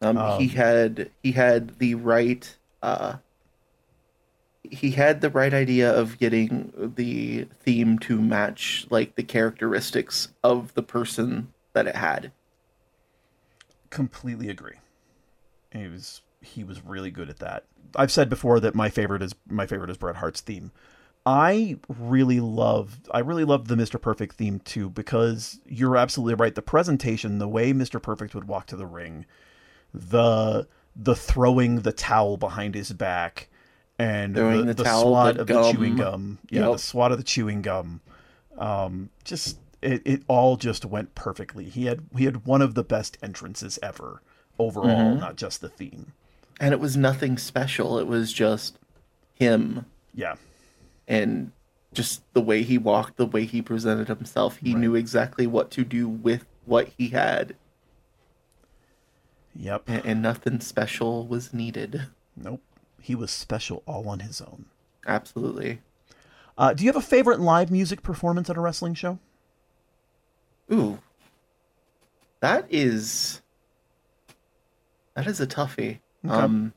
[0.00, 2.56] Um, Um, he had he had the right.
[2.82, 3.16] Uh,
[4.70, 10.74] he had the right idea of getting the theme to match like the characteristics of
[10.74, 12.30] the person that it had.
[13.90, 14.76] Completely agree.
[15.72, 17.64] He was he was really good at that.
[17.96, 20.72] I've said before that my favorite is my favorite is Bret Hart's theme.
[21.26, 24.00] I really love I really love the Mr.
[24.00, 26.54] Perfect theme too because you're absolutely right.
[26.54, 28.00] The presentation, the way Mr.
[28.00, 29.26] Perfect would walk to the ring,
[29.92, 33.48] the the throwing the towel behind his back
[33.98, 36.38] and the, the the towel, swat the of the chewing gum.
[36.50, 38.00] Yeah, the swat of the chewing gum.
[38.56, 41.64] Um, just it, it all just went perfectly.
[41.68, 44.22] He had he had one of the best entrances ever
[44.58, 45.20] overall, Mm-hmm.
[45.20, 46.12] not just the theme.
[46.60, 47.98] And it was nothing special.
[47.98, 48.76] It was just
[49.34, 50.34] him Yeah,
[51.06, 51.52] and
[51.92, 54.56] just the way he walked, the way he presented himself.
[54.56, 54.80] He Right.
[54.80, 57.54] knew exactly what to do with what he had,
[59.54, 59.82] yep.
[59.86, 62.02] and, and nothing special was needed.
[62.36, 62.60] Nope.
[63.00, 64.66] He was special all on his own.
[65.06, 65.80] Absolutely.
[66.58, 69.18] Uh, do you have a favorite live music performance at a wrestling show?
[70.72, 70.98] Ooh,
[72.40, 73.40] that is
[75.14, 76.00] that is a toughie.
[76.24, 76.34] Okay.
[76.34, 76.72] Um,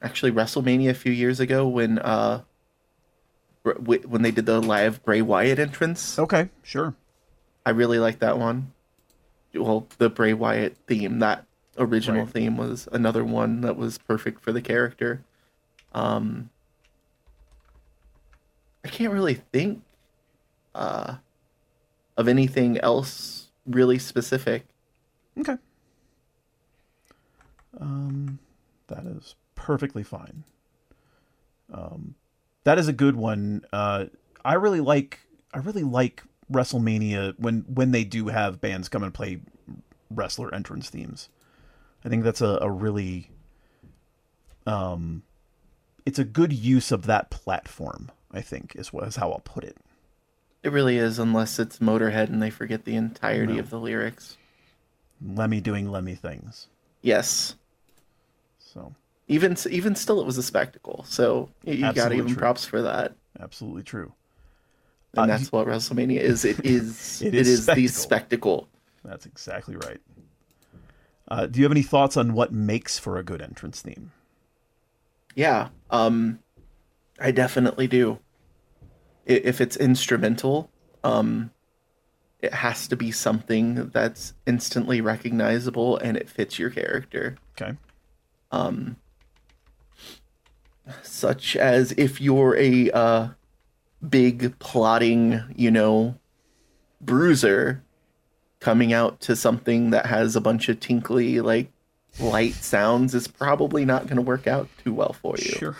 [0.00, 2.42] actually, WrestleMania a few years ago when uh
[3.84, 6.94] when they did the live Bray Wyatt entrance, Okay, sure.
[7.66, 8.72] I really liked that one.
[9.54, 11.44] Well, the Bray Wyatt theme, that
[11.76, 12.32] original Right.
[12.32, 15.22] theme was another one that was perfect for the character.
[15.92, 16.48] Um,
[18.84, 19.82] I can't really think
[20.74, 21.16] uh,
[22.18, 24.66] of anything else really specific.
[25.38, 25.56] Okay.
[27.80, 28.40] Um,
[28.88, 30.42] that is perfectly fine.
[31.72, 32.16] Um,
[32.64, 33.64] that is a good one.
[33.72, 34.06] Uh,
[34.44, 35.20] I really like.
[35.54, 39.40] I really like WrestleMania when when they do have bands come and play
[40.10, 41.28] wrestler entrance themes.
[42.04, 43.30] I think that's a, a really.
[44.66, 45.22] Um,
[46.04, 48.10] it's a good use of that platform.
[48.32, 49.76] I think is is how I'll put it.
[50.62, 53.60] It really is, unless it's Motorhead and they forget the entirety No.
[53.60, 54.36] of the lyrics.
[55.20, 56.66] Lemmy doing Lemmy things.
[57.02, 57.56] Yes,
[58.58, 58.94] So
[59.26, 61.04] even even still, it was a spectacle.
[61.08, 63.14] So you, got even props for that.
[63.40, 64.12] absolutely true.
[65.14, 66.44] and Uh, that's what WrestleMania is.
[66.44, 67.22] It is.
[67.22, 68.02] It it is is, the spectacle.
[68.02, 68.68] spectacle.
[69.04, 70.00] That's exactly right.
[71.28, 74.12] Uh, do you have any thoughts on what makes for a good entrance theme?
[75.34, 76.40] Yeah, um,
[77.20, 78.18] I definitely do.
[79.28, 80.70] If it's instrumental,
[81.04, 81.52] um,
[82.40, 87.36] it has to be something that's instantly recognizable and it fits your character.
[87.60, 87.76] Okay.
[88.50, 88.96] Um,
[91.02, 93.28] Such as if you're a uh,
[94.08, 96.18] big plotting, you know,
[97.00, 97.82] bruiser
[98.60, 101.70] coming out to something that has a bunch of tinkly, like
[102.18, 105.50] light sounds, is probably not going to work out too well for you.
[105.50, 105.76] Sure.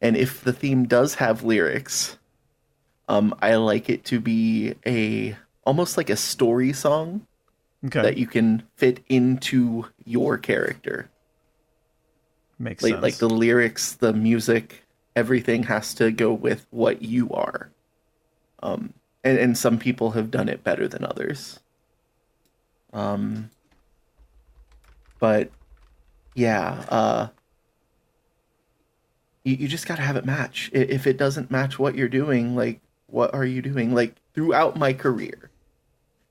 [0.00, 2.16] and if the theme does have lyrics
[3.10, 7.26] um i like it to be a almost like a story song
[7.84, 8.02] Okay.
[8.02, 11.08] that you can fit into your character
[12.58, 13.02] Makes like sense.
[13.02, 14.84] like the lyrics the music
[15.16, 17.70] everything has to go with what you are
[18.62, 18.92] um
[19.24, 21.58] and and some people have done it better than others
[22.92, 23.50] um
[25.18, 25.50] but
[26.34, 27.28] yeah uh
[29.44, 32.80] you, you just gotta have it match if it doesn't match what you're doing like
[33.12, 33.94] what are you doing?
[33.94, 35.50] Like throughout my career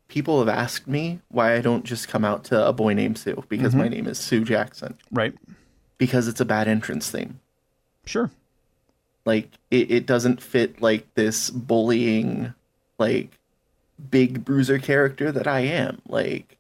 [0.08, 3.44] people have asked me why i don't just come out to a boy named sue
[3.48, 3.94] because my mm-hmm.
[3.94, 4.98] name is sue jackson.
[5.12, 5.36] Right.
[6.00, 7.40] because it's a bad entrance theme
[8.06, 8.32] Sure.
[9.24, 12.56] like it, it doesn't fit like this bullying
[12.98, 13.40] like
[14.10, 16.02] big bruiser character that i am.
[16.08, 16.58] Like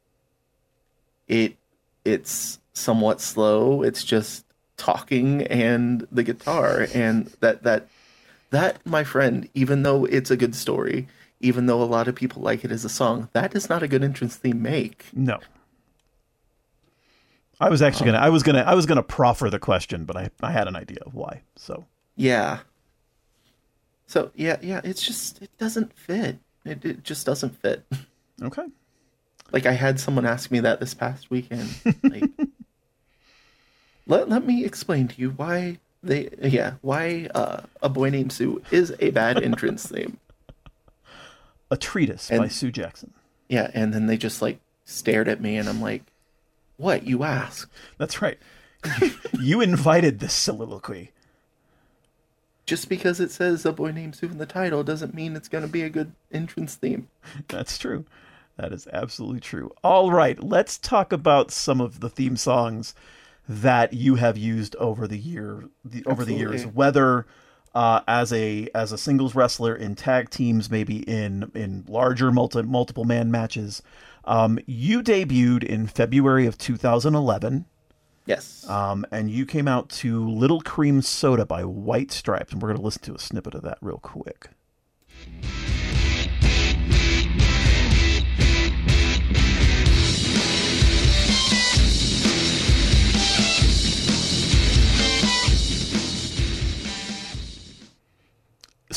[1.28, 1.56] it
[2.06, 3.84] it's somewhat slow.
[3.84, 4.46] It's just
[4.78, 7.88] talking and the guitar and that that
[8.52, 11.08] that my friend even though it's a good story
[11.40, 13.88] even though a lot of people like it as a song that is not a
[13.88, 15.40] good entrance theme make No.
[17.62, 18.20] I was actually gonna.
[18.20, 18.62] I was gonna.
[18.62, 21.42] I was gonna proffer the question, but I, I had an idea of why.
[21.58, 21.86] So
[22.16, 22.60] Yeah.
[24.08, 26.40] So yeah, yeah, it's just it doesn't fit.
[26.64, 27.86] It it just doesn't fit.
[28.42, 28.66] okay.
[29.52, 31.70] Like I had someone ask me that this past weekend.
[32.02, 32.30] Like
[34.08, 38.62] let let me explain to you why they yeah, why uh, a boy named Sue
[38.72, 40.18] is a bad entrance theme.
[41.72, 43.14] A treatise by Sue Jackson.
[43.48, 46.04] Yeah, and then they just like stared at me and I'm like,
[46.78, 48.40] "What you asked?" That's right.
[49.40, 51.12] you invited this soliloquy.
[52.66, 55.64] Just because it says a boy named Sue in the title doesn't mean it's going
[55.64, 57.10] to be a good entrance theme.
[57.48, 58.06] That's true.
[58.58, 59.72] That is absolutely true.
[59.84, 62.94] All right, let's talk about some of the theme songs
[63.50, 67.26] that you have used over the year, the, over the years, whether
[67.74, 72.62] uh, as a as a singles wrestler in tag teams, maybe in in larger multi
[72.62, 73.82] multiple man matches.
[74.26, 77.66] Um, you debuted in February of 2011,
[78.28, 78.70] Yes.
[78.70, 82.78] um, and you came out to Little Cream Soda by White Stripes, and we're going
[82.78, 84.50] to listen to a snippet of that real quick.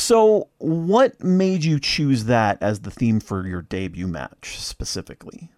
[0.03, 5.53] So, what made you choose that as the theme for your debut match specifically?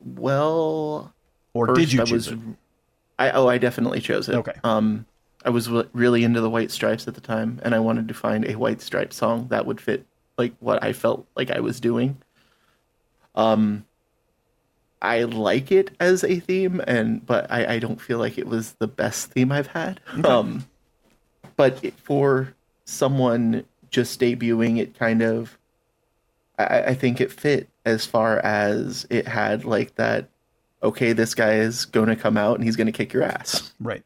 [0.00, 1.12] well,
[1.54, 2.38] Or did you I choose was, it?
[3.18, 4.34] I oh, I definitely chose it.
[4.36, 4.54] Okay.
[4.64, 5.06] Um,
[5.44, 8.44] I was really into the White Stripes at the time, and I wanted to find
[8.46, 10.06] a White Stripes song that would fit
[10.38, 12.18] like what I felt like I was doing.
[13.34, 13.84] Um,
[15.02, 18.74] I like it as a theme, and but I, I don't feel like it was
[18.74, 20.00] the best theme I've had.
[20.24, 20.66] Um,
[21.56, 25.58] but it, for someone just debuting, it kind of,
[26.58, 30.28] I, I think it fit as far as it had like that
[30.82, 33.72] okay, this guy is going to come out and he's going to kick your ass.
[33.78, 34.02] Right.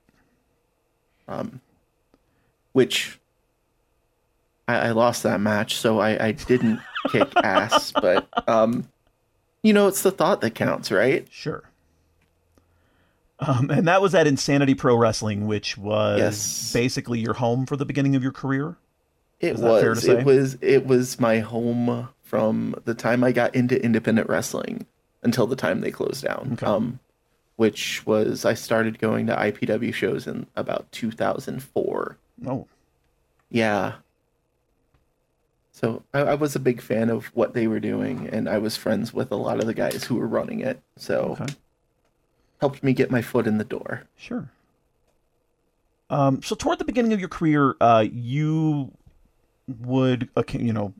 [1.26, 1.60] Um
[2.76, 3.18] which
[4.68, 7.90] I, I lost that match, so I, I didn't kick ass.
[7.90, 8.86] But um,
[9.62, 11.26] you know, it's the thought that counts, right?
[11.30, 11.64] Sure.
[13.38, 16.72] Um, and that was at Insanity Pro Wrestling, which was Yes.
[16.72, 18.76] basically your home for the beginning of your career.
[19.40, 20.04] It Is that fair was.
[20.08, 20.58] It was.
[20.62, 24.86] It was my home from the time I got into independent wrestling
[25.22, 26.50] until the time they closed down.
[26.54, 26.64] Okay.
[26.66, 26.98] Um,
[27.56, 32.16] which was I started going to IPW shows in about 2004.
[32.46, 32.66] Oh,
[33.50, 33.94] Yeah.
[35.72, 38.76] So I, I was a big fan of what they were doing, and I was
[38.78, 40.80] friends with a lot of the guys who were running it.
[40.96, 41.52] So okay.
[42.60, 44.04] Helped me get my foot in the door.
[44.16, 44.50] Sure.
[46.08, 48.92] Um, so toward the beginning of your career, uh, you
[49.80, 50.94] would, you know,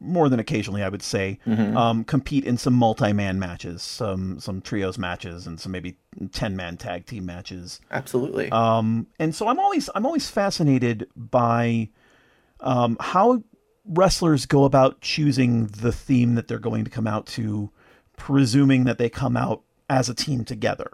[0.00, 1.76] more than occasionally, I would say, Mm-hmm.
[1.76, 5.96] um, compete in some multi-man matches, some some trios matches, and some maybe
[6.32, 7.80] ten-man tag team matches.
[7.90, 8.50] Absolutely.
[8.50, 11.90] Um, and so I'm always I'm always fascinated by
[12.60, 13.44] um, how
[13.84, 17.70] wrestlers go about choosing the theme that they're going to come out to,
[18.16, 20.90] presuming that they come out as a team together.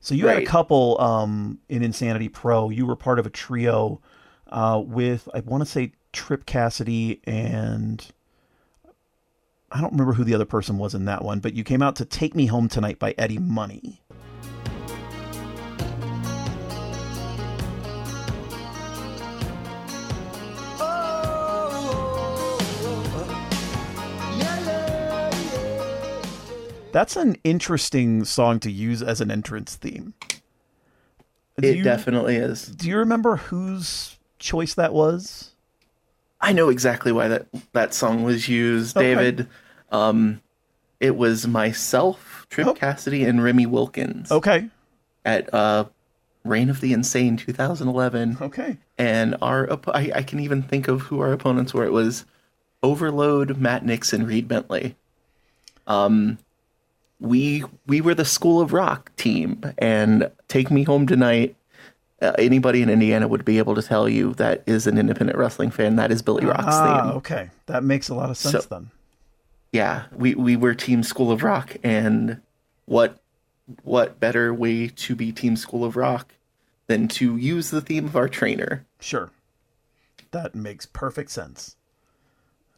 [0.00, 2.70] So you had a couple um, in Insanity Pro.
[2.70, 4.00] You were part of a trio
[4.48, 8.06] uh, with I want to say Trip Cassidy and
[9.70, 11.96] I don't remember who the other person was in that one, but you came out
[11.96, 14.00] to "Take Me Home Tonight" by Eddie Money.
[26.98, 30.14] That's an interesting song to use as an entrance theme.
[31.60, 32.66] Do It you, definitely is.
[32.66, 35.52] Do you remember whose choice that was?
[36.40, 39.14] I know exactly why that that song was used, Okay.
[39.14, 39.48] David.
[39.92, 40.40] Um,
[40.98, 42.74] it was myself, Trip Oh.
[42.74, 44.68] Cassidy, and Remy Wilkins Okay.
[45.24, 45.84] at uh,
[46.42, 48.38] Reign of the Insane 2011.
[48.40, 48.76] Okay.
[48.98, 51.84] And our op- I, I can even think of who our opponents were.
[51.84, 52.24] It was
[52.82, 54.96] Overload, Matt Nixon, Reed Bentley.
[55.86, 56.38] Um,
[57.20, 61.54] we we were the School of Rock team, and Take Me Home Tonight.
[62.20, 65.70] Uh, anybody in Indiana would be able to tell you that is an independent wrestling
[65.70, 65.94] fan.
[65.96, 67.16] That is Billy Rock's Ah, theme.
[67.18, 67.50] okay.
[67.66, 68.90] That makes a lot of sense So- then.
[69.72, 72.40] yeah, we we were Team School of Rock, and
[72.86, 73.18] what
[73.84, 76.34] what better way to be Team School of Rock
[76.88, 78.84] than to use the theme of our trainer?
[78.98, 79.30] Sure.
[80.30, 81.76] That makes perfect sense.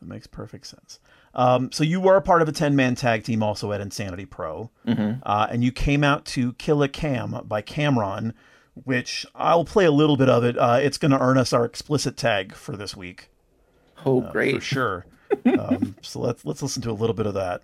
[0.01, 0.99] That makes perfect sense.
[1.35, 4.26] Um, so you were a part of a 10 man tag team also at Insanity
[4.26, 4.70] Pro.
[5.22, 8.33] Uh, and you came out to Killa Cam by Cam'ron,
[8.85, 10.59] which I'll play a little bit of it.
[10.59, 13.31] Uh, it's going to earn us our explicit tag for this week.
[14.05, 14.55] Oh, for great!
[14.57, 15.07] For sure.
[15.59, 17.62] um, so let's let's listen to a little bit of that.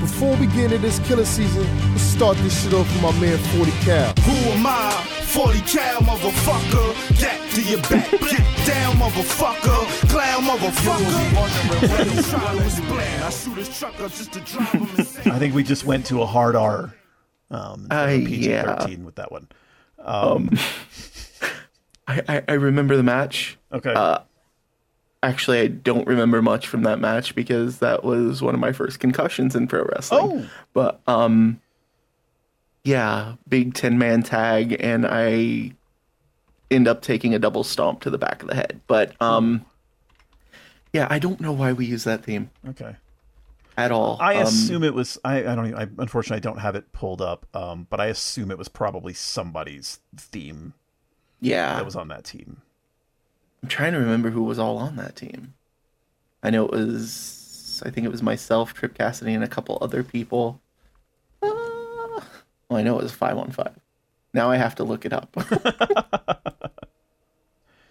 [0.00, 3.38] Before we get into this killer season, let's start this shit off with my man
[3.56, 4.12] 40 Cal.
[4.20, 5.13] Who am I?
[5.34, 7.18] 40 cal motherfucker.
[7.20, 8.08] Get to your back.
[8.30, 10.08] Get down motherfucker.
[10.08, 11.34] Clown motherfucker.
[13.24, 15.32] I shoot his truck up just to drive him insane.
[15.32, 16.94] I think we just went to a hard R.
[17.50, 18.76] Um, Uh, PG yeah.
[18.78, 19.48] 13 with that one.
[22.06, 23.58] I, I I remember the match.
[23.72, 23.92] Okay.
[25.22, 29.00] Actually, I don't remember much from that match because that was one of my first
[29.00, 30.44] concussions in pro wrestling.
[30.44, 30.46] Oh.
[30.74, 31.60] But um,
[32.84, 35.72] yeah, big ten man tag, and I
[36.70, 38.80] end up taking a double stomp to the back of the head.
[38.86, 39.64] But um,
[40.92, 42.96] yeah, I don't know why we use that theme okay.
[43.76, 44.18] at all.
[44.20, 45.18] I Um, assume it was.
[45.24, 45.66] I, I don't.
[45.68, 47.46] Even, I unfortunately I don't have it pulled up.
[47.54, 50.74] Um, but I assume it was probably somebody's theme
[51.40, 52.62] yeah, that was on that team.
[53.62, 55.54] I'm trying to remember who was all on that team.
[56.42, 60.02] I know it was, I think it was myself, Trip Cassidy, and a couple other
[60.02, 60.60] people.
[61.42, 61.73] Uh,
[62.68, 63.74] well, I know it was five on five.
[64.32, 65.36] Now I have to look it up.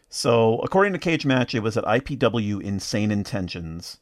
[0.10, 3.98] So according to Cage Match, it was at IPW Insane Intentions.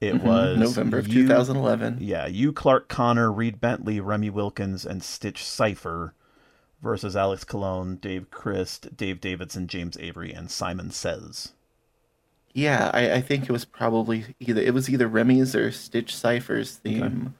[0.00, 0.60] It was Mm-hmm.
[0.62, 1.98] November of you- 2011.
[2.00, 6.14] Yeah, you, Clark Connor, Reed Bentley, Remy Wilkins, and Stitch Cipher
[6.82, 11.52] versus Alex Cologne, Dave Crist, Dave Davidson, James Avery, and Simon Says.
[12.54, 16.76] Yeah, I, I think it was probably either it was either Remy's or Stitch Cypher's
[16.76, 17.34] theme,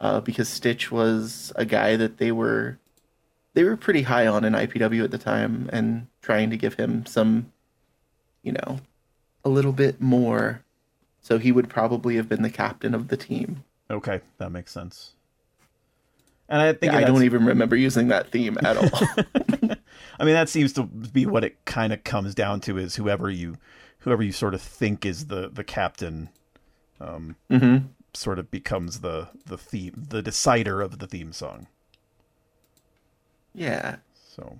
[0.00, 2.78] uh, because Stitch was a guy that they were
[3.54, 7.06] they were pretty high on in IPW at the time, and trying to give him
[7.06, 7.52] some,
[8.42, 8.80] you know,
[9.44, 10.62] a little bit more.
[11.22, 13.64] So he would probably have been the captain of the team.
[13.90, 15.14] Okay, that makes sense.
[16.48, 18.90] And I think Yeah, I don't even remember using that theme at all.
[20.20, 23.30] I mean, that seems to be what it kind of comes down to is whoever
[23.30, 23.56] you,
[24.00, 26.28] whoever you sort of think is the the captain,
[27.00, 27.86] um, mm-hmm.
[28.16, 31.68] Sort of becomes the the theme, the decider of the theme song.
[33.54, 33.96] Yeah.
[34.34, 34.58] So,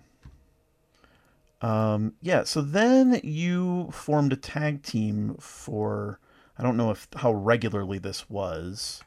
[1.61, 2.45] um, yeah.
[2.45, 6.19] So then you formed a tag team for.
[6.59, 9.03] I don't know if how regularly this was,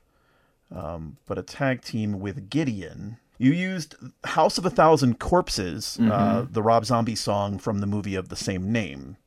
[0.72, 3.18] um, but a tag team with Gideon.
[3.40, 8.16] You used "House of a Thousand Corpses," uh, the Rob Zombie song from the movie
[8.16, 9.18] of the same name.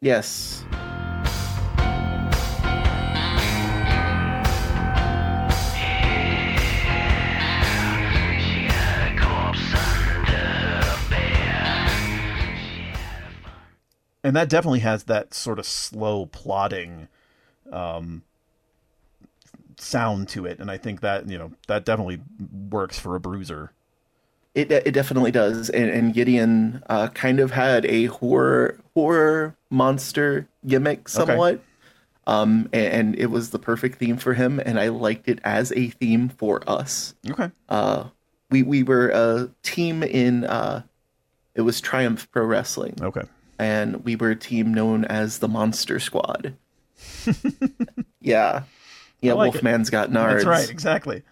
[0.00, 0.64] Yes.
[14.28, 17.08] And that definitely has that sort of slow plodding
[17.72, 18.22] um
[19.78, 22.20] sound to it and i think that you know that definitely
[22.70, 23.72] works for a bruiser
[24.54, 30.48] It it definitely does, and, and Gideon uh, kind of had a horror horror monster
[30.66, 31.60] gimmick somewhat,
[32.26, 35.70] um, and, and it was the perfect theme for him, and I liked it as
[35.72, 37.14] a theme for us.
[37.30, 38.04] okay Uh,
[38.50, 40.82] we we were a team in uh,
[41.54, 43.22] it was Triumph Pro Wrestling, Okay.
[43.58, 46.54] And we were a team known as the Monster Squad.
[48.20, 48.62] yeah,
[49.20, 49.32] yeah.
[49.34, 49.62] Like it.
[49.62, 50.32] Wolfman's got nards.
[50.32, 50.70] That's right.
[50.70, 51.22] Exactly.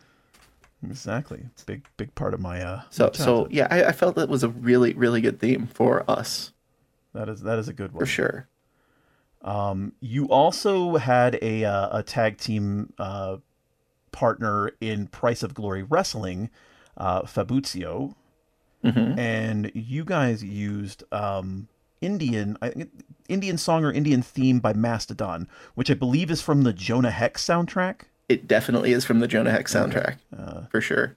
[0.84, 1.44] Exactly.
[1.66, 2.82] Big big part of my uh.
[2.90, 6.08] So my so yeah, I, I felt that was a really really good theme for
[6.08, 6.52] us
[7.16, 8.48] that is that is a good one for sure.
[9.42, 13.38] Um, you also had a uh, a tag team uh,
[14.12, 16.50] partner in Price of Glory Wrestling,
[16.96, 18.14] uh, Fabuzio,
[19.18, 21.68] and you guys used um,
[22.00, 22.86] Indian I
[23.28, 27.44] Indian song or Indian theme by Mastodon, which I believe is from the Jonah Hex
[27.44, 28.02] soundtrack.
[28.28, 31.16] It definitely is from the Jonah Hex soundtrack Uh, for sure.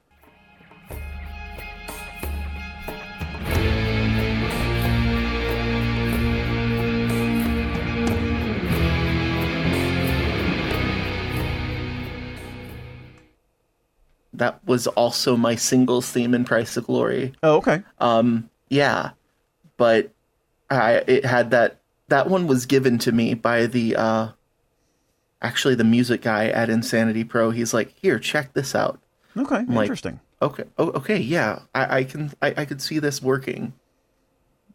[14.34, 17.34] That was also my singles theme in Price of Glory.
[17.44, 17.84] Oh, okay.
[18.00, 19.12] Um, yeah,
[19.76, 20.14] but
[20.70, 24.28] I it had that that one was given to me by the uh,
[25.42, 27.52] actually the music guy at Insanity Pro.
[27.52, 29.00] He's like, here, check this out.
[29.38, 29.64] Okay.
[29.66, 30.20] like- Interesting.
[30.42, 33.74] Okay, oh, okay, yeah, I, I can I, I could see this working.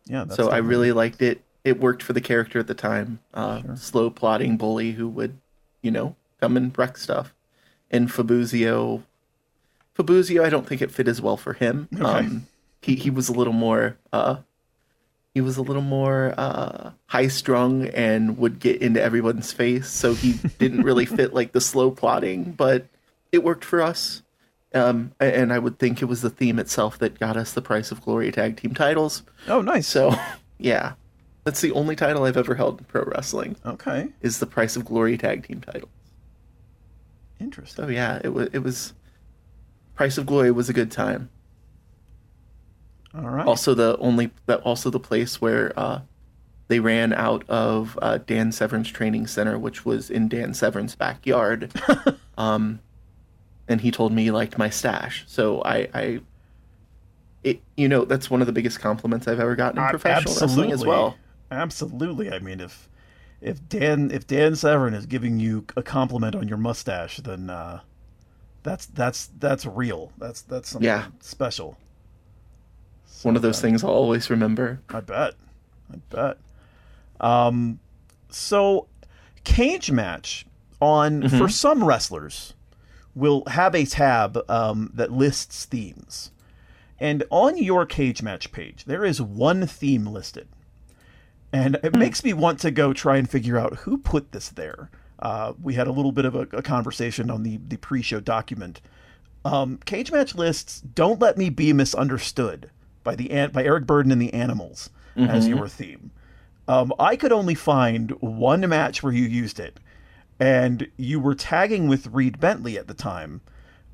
[0.05, 0.25] Yeah.
[0.25, 1.41] That's so I really liked it.
[1.65, 3.19] It worked for the character at the time.
[3.33, 5.39] Uh, Slow plotting bully who would,
[5.81, 7.33] you know, come and wreck stuff.
[7.91, 9.05] And Fabuzio,
[9.97, 11.89] Fabuzio, I don't think it fit as well for him.
[11.99, 12.47] Um,
[12.83, 13.97] he he was a little more.
[14.13, 14.37] Uh,
[15.35, 19.89] he was a little more uh, high strung and would get into everyone's face.
[19.91, 22.87] So he didn't really fit like the slow plotting, but
[23.33, 24.23] it worked for us.
[24.73, 27.93] Um, and I would think it was the theme itself that got us the Price
[27.93, 29.23] of Glory tag team titles.
[29.47, 29.87] Oh, nice.
[29.87, 30.15] So,
[30.59, 30.95] yeah,
[31.45, 34.09] that's the only title I've ever held in pro wrestling okay.
[34.21, 35.91] is the Price of Glory tag team titles.
[37.39, 37.85] Interesting.
[37.85, 38.95] So yeah, it was it was
[39.95, 41.29] Price of Glory was a good time.
[43.17, 43.47] All right.
[43.47, 46.01] Also the only that also the place where uh,
[46.69, 51.73] they ran out of uh, Dan Severn's training center, which was in Dan Severn's backyard.
[52.39, 52.81] um,
[53.69, 56.21] and he told me he liked my stash, so I, I,
[57.43, 60.73] it you know that's one of the biggest compliments I've ever gotten in professional wrestling
[60.73, 61.17] as well.
[61.51, 62.31] Absolutely.
[62.31, 62.89] I mean, if
[63.41, 67.81] if Dan if Dan Severn is giving you a compliment on your mustache, then uh,
[68.63, 70.13] that's that's that's real.
[70.19, 71.07] That's that's something Yeah.
[71.21, 71.77] special.
[73.25, 74.81] One of those things I'll always remember.
[74.91, 75.35] I bet.
[75.93, 76.39] I bet.
[77.21, 77.81] Um,
[78.29, 78.87] so
[79.45, 80.47] cage match
[80.81, 82.55] on for some wrestlers
[83.15, 86.33] will have a tab um, that lists themes,
[86.99, 90.49] and on your cage match page there is one theme listed,
[91.53, 94.91] and it makes me want to go try and figure out who put this there.
[95.21, 98.81] Uh, we had a little bit of a, a conversation on the the pre-show document.
[99.45, 102.71] Um, cage match lists "Don't Let Me Be Misunderstood"
[103.05, 106.11] by the by Eric Burdon and the Animals as your theme.
[106.67, 109.79] Um, I could only find one match where you used it,
[110.41, 113.43] and you were tagging with Reed Bentley at the time.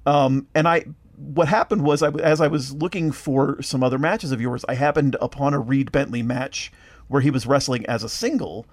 [0.06, 0.84] Um, and I,
[1.16, 4.74] what happened was, I, as I was looking for some other matches of yours, I
[4.74, 6.72] happened upon a Reed Bentley match
[7.08, 8.66] where he was wrestling as a single,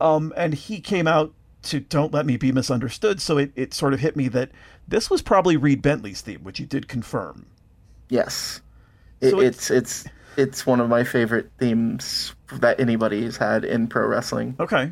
[0.00, 1.32] um, and he came out
[1.64, 4.50] to "Don't Let Me Be Misunderstood." So it, it sort of hit me that
[4.88, 7.46] this was probably Reed Bentley's theme, which you did confirm.
[8.08, 8.62] Yes,
[9.24, 10.04] it, So it's it's
[10.36, 14.56] it's one of my favorite themes that anybody's had in pro wrestling.
[14.60, 14.90] Okay,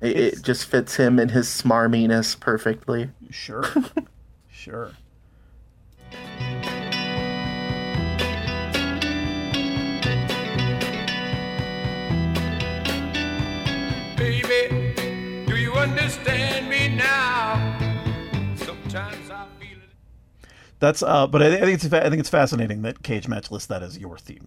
[0.00, 3.10] It, it just fits him and his smarminess perfectly.
[3.30, 3.64] sure,
[4.50, 4.90] sure.
[14.16, 14.94] Baby,
[15.46, 17.76] do you understand me now?
[18.56, 19.25] Sometimes I feel it.
[20.78, 23.68] That's uh, but I, I think it's I think it's fascinating that cage match lists
[23.68, 24.46] that as your theme.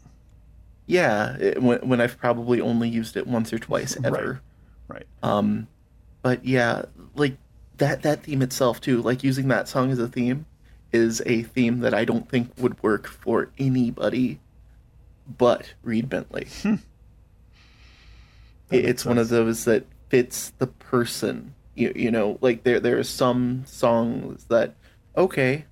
[0.86, 4.42] Yeah, it, when when I've probably only used it once or twice ever.
[4.88, 5.04] Right.
[5.24, 5.32] right.
[5.32, 5.68] Um,
[6.22, 6.84] but yeah,
[7.16, 7.38] like
[7.78, 10.46] that that theme itself too, like using that song as a theme,
[10.92, 14.40] is a theme that I don't think would work for anybody,
[15.38, 16.48] but Reed Bentley.
[18.72, 21.56] It- it's one of those that fits the person.
[21.76, 24.76] You you know, like there there are some songs that
[25.18, 25.66] okay,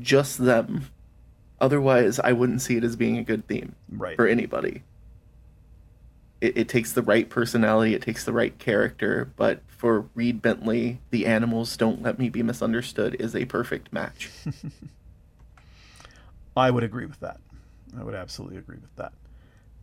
[0.00, 0.86] just them.
[1.60, 4.16] Otherwise, I wouldn't see it as being a good theme Right.
[4.16, 4.82] for anybody.
[6.40, 11.00] It, it takes the right personality, it takes the right character, but for Reed Bentley,
[11.10, 14.30] the animals don't let me be misunderstood is a perfect match.
[16.56, 17.38] I would agree with that.
[17.98, 19.12] I would absolutely agree with that.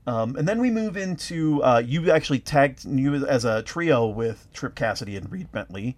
[0.07, 4.47] Um, and then we move into uh, you actually tagged you as a trio with
[4.53, 5.95] Trip Cassidy and Reed Bentley.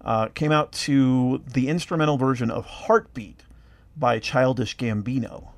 [0.00, 3.40] Uh, came out to the instrumental version of "Heartbeat"
[3.96, 5.48] by Childish Gambino.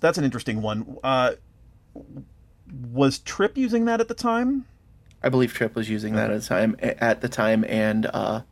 [0.00, 0.96] That's an interesting one.
[1.04, 1.34] Uh,
[2.90, 4.66] was Trip using that at the time?
[5.22, 6.76] I believe Trip was using that at the time.
[6.80, 8.42] At the time, and uh,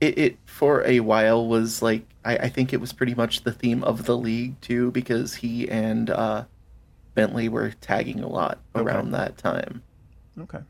[0.00, 3.52] it, it for a while was like I, I think it was pretty much the
[3.52, 6.44] theme of the league too, because he and uh,
[7.14, 9.82] Bentley were tagging a lot around that time.
[10.38, 10.60] Okay.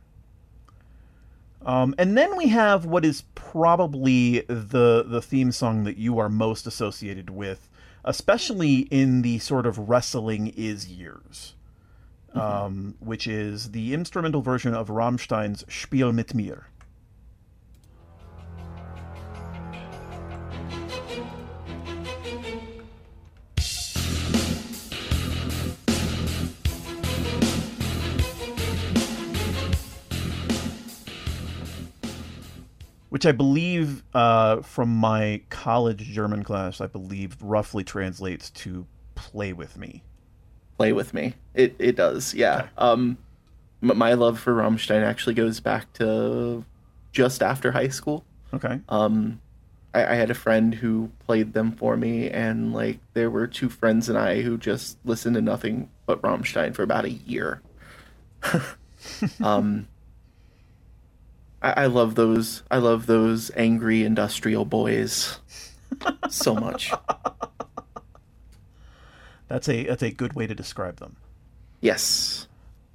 [1.65, 6.29] Um, and then we have what is probably the the theme song that you are
[6.29, 7.69] most associated with,
[8.05, 11.55] especially in the sort of wrestling is years,
[12.35, 16.69] um, which is the instrumental version of Rammstein's "Spiel mit mir."
[33.17, 39.55] Which I believe, uh, from my college German class, I believe roughly translates to "play
[39.55, 40.03] with me."
[40.77, 41.33] Play with me.
[41.55, 42.35] It it does.
[42.35, 42.67] Yeah.
[42.77, 43.17] Um,
[43.81, 46.63] my love for Rammstein actually goes back to
[47.11, 48.23] just after high school.
[48.53, 48.81] Okay.
[48.91, 49.41] Um,
[49.95, 53.71] I, I had a friend who played them for me, and like there were two
[53.71, 57.63] friends and I who just listened to nothing but Rammstein for about a year.
[59.43, 59.89] um,
[61.63, 62.63] I, I love those.
[62.71, 65.39] I love those angry industrial boys
[66.29, 66.93] so much.
[69.49, 71.17] That's a that's a good way to describe them.
[71.81, 72.49] Yes.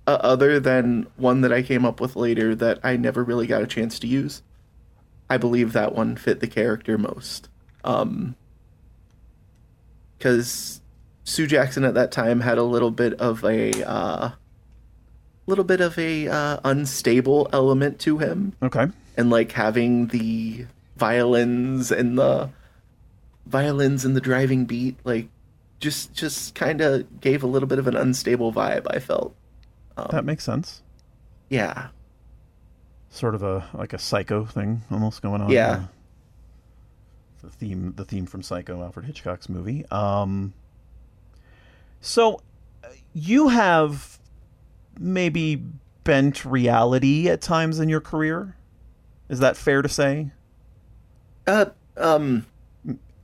[0.05, 3.61] Uh, other than one that I came up with later that I never really got
[3.61, 4.41] a chance to use,
[5.29, 7.47] I believe that one fit the character most.
[7.85, 8.35] Um,
[10.17, 10.81] because
[11.23, 14.31] Sue Jackson at that time had a little bit of a uh,
[15.51, 18.87] little bit of a uh, unstable element to him, Okay.
[19.17, 20.65] and like having the
[20.97, 22.49] violins and the
[23.45, 25.27] violins and the driving beat, like
[25.79, 28.85] just just kind of gave a little bit of an unstable vibe.
[28.89, 29.35] I felt.
[30.09, 30.81] that makes sense.
[31.49, 31.89] Yeah.
[33.09, 35.49] Sort of a like a psycho thing almost going on.
[35.51, 35.85] Yeah.
[37.43, 39.85] the theme the theme from Psycho, Alfred Hitchcock's movie.
[39.91, 40.53] Um
[41.99, 42.41] so
[42.83, 44.17] uh, you have
[45.01, 45.63] maybe
[46.03, 48.55] bent reality at times in your career?
[49.29, 50.29] Is that fair to say?
[51.47, 51.65] Uh,
[51.97, 52.45] um,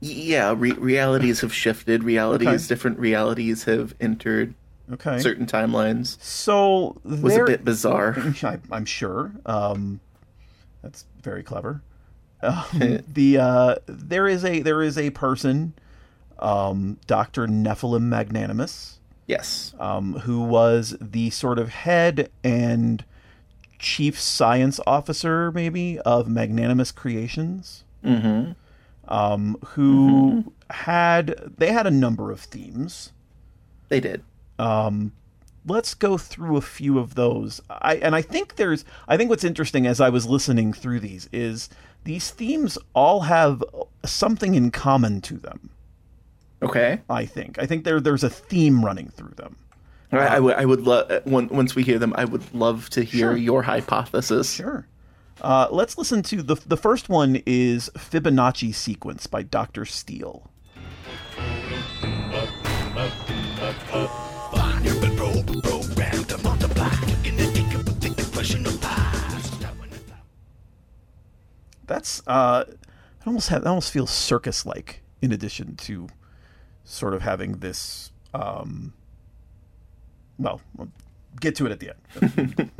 [0.00, 0.54] yeah.
[0.56, 2.02] Re- realities have shifted.
[2.04, 2.66] Realities, Okay.
[2.68, 4.54] different realities have entered
[4.92, 5.18] Okay.
[5.18, 6.20] certain timelines.
[6.22, 8.16] So Was a bit bizarre.
[8.42, 9.32] I, I'm sure.
[9.46, 10.00] Um,
[10.82, 11.82] that's very clever.
[12.42, 15.74] Um, the uh, there is a there is a person,
[16.38, 18.97] um, Doctor Nephilim Magnanimous,
[19.28, 19.74] Yes.
[19.78, 23.04] um, who was the sort of head and
[23.78, 27.84] chief science officer, maybe of Magnanimous Creations.
[28.04, 28.52] Mm-hmm.
[29.06, 33.12] Um, who had they had a number of themes.
[33.88, 34.22] They did.
[34.58, 35.12] Um,
[35.66, 37.60] let's go through a few of those.
[37.70, 41.28] I and I think there's I think what's interesting as I was listening through these
[41.32, 41.68] is
[42.04, 43.62] these themes all have
[44.04, 45.70] something in common to them.
[46.62, 47.00] Okay.
[47.08, 49.56] I think I think there there's a theme running through them.
[50.10, 50.66] I, I would.
[50.66, 51.26] Would love.
[51.26, 53.36] Once we hear them, I would love to hear Sure.
[53.36, 54.50] your hypothesis.
[54.54, 54.86] Sure.
[55.42, 59.84] Uh, let's listen to the the first one is Fibonacci sequence by Dr.
[59.84, 60.50] Steel.
[71.86, 72.78] That's uh, it
[73.26, 75.02] almost have, it almost feels circus like.
[75.20, 76.08] In addition to
[76.88, 78.94] sort of having this, um,
[80.38, 80.88] well, we'll
[81.40, 82.70] get to it at the end.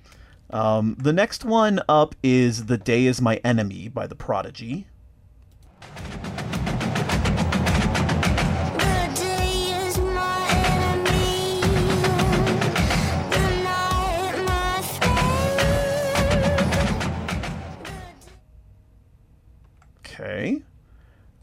[0.50, 4.86] um, the next one up is "The Day Is My Enemy" by The Prodigy.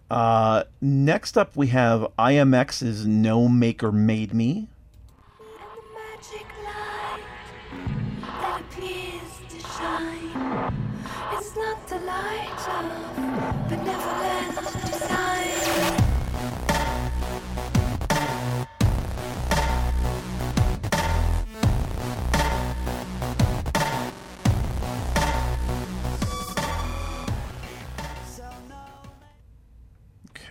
[0.09, 4.69] Uh, next up, we have IAMX's "No Maker Made Me."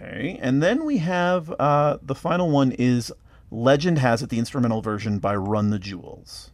[0.06, 3.12] Okay, and then we have uh, the final one is
[3.50, 6.52] Legend has it the instrumental version by Run the Jewels.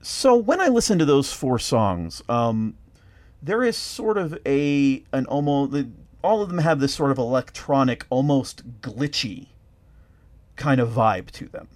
[0.00, 2.76] So when I listen to those four songs, um,
[3.42, 5.86] there is sort of a an almost
[6.22, 9.48] all of them have this sort of electronic, almost glitchy
[10.56, 11.68] kind of vibe to them,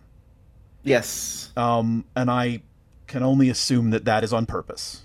[0.82, 2.62] Yes, um, and I
[3.06, 5.02] can only assume that that is on purpose.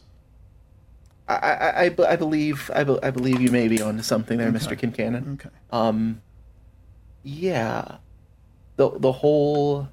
[1.28, 4.52] I, I, I, I believe I, be- I believe you may be onto something there,
[4.52, 4.78] Mr.
[4.78, 5.36] Kincannon.
[5.36, 5.50] Okay.
[5.72, 6.22] Um,
[7.24, 7.98] yeah,
[8.76, 9.90] the the whole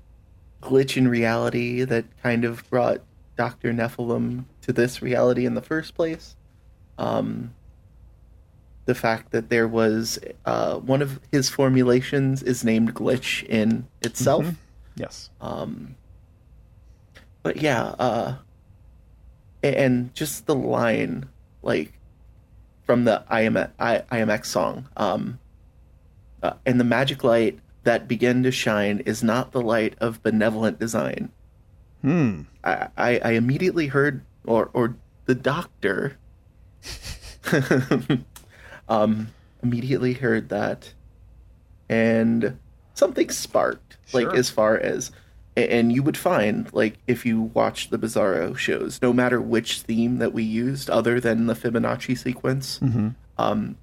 [0.62, 3.01] glitch in reality that kind of brought
[3.37, 6.37] Doctor Nephilim to this reality in the first place.
[6.99, 7.55] Um,
[8.91, 14.45] the fact that there was uh, one of his formulations is named glitch in itself.
[14.97, 15.30] Yes.
[15.41, 15.95] Um,
[17.45, 18.34] but yeah, uh,
[19.62, 21.28] and just the line,
[21.62, 21.93] like
[22.82, 25.38] from the IM- I- IAMX song, um,
[26.43, 30.80] uh, and the magic light that began to shine is not the light of benevolent
[30.80, 31.30] design.
[32.03, 32.41] Hmm.
[32.64, 36.18] I, I, I immediately heard, or or the doctor,
[38.91, 39.28] um,
[39.62, 40.93] immediately heard that,
[41.88, 42.59] and
[42.95, 43.97] something sparked.
[44.12, 45.12] Like as far as,
[45.57, 50.18] and you would find like if you watch the Bizarro shows, no matter which theme
[50.18, 52.80] that we used, other than the Fibonacci sequence,
[53.38, 53.76] um,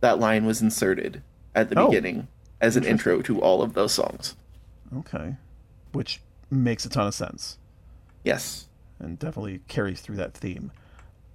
[0.00, 1.22] that line was inserted
[1.54, 1.88] at the Oh.
[1.88, 2.28] beginning
[2.60, 4.36] as an intro to all of those songs.
[4.98, 5.34] Okay.
[5.92, 7.58] Which makes a ton of sense
[8.22, 8.68] Yes.
[9.00, 10.70] and definitely carries through that theme.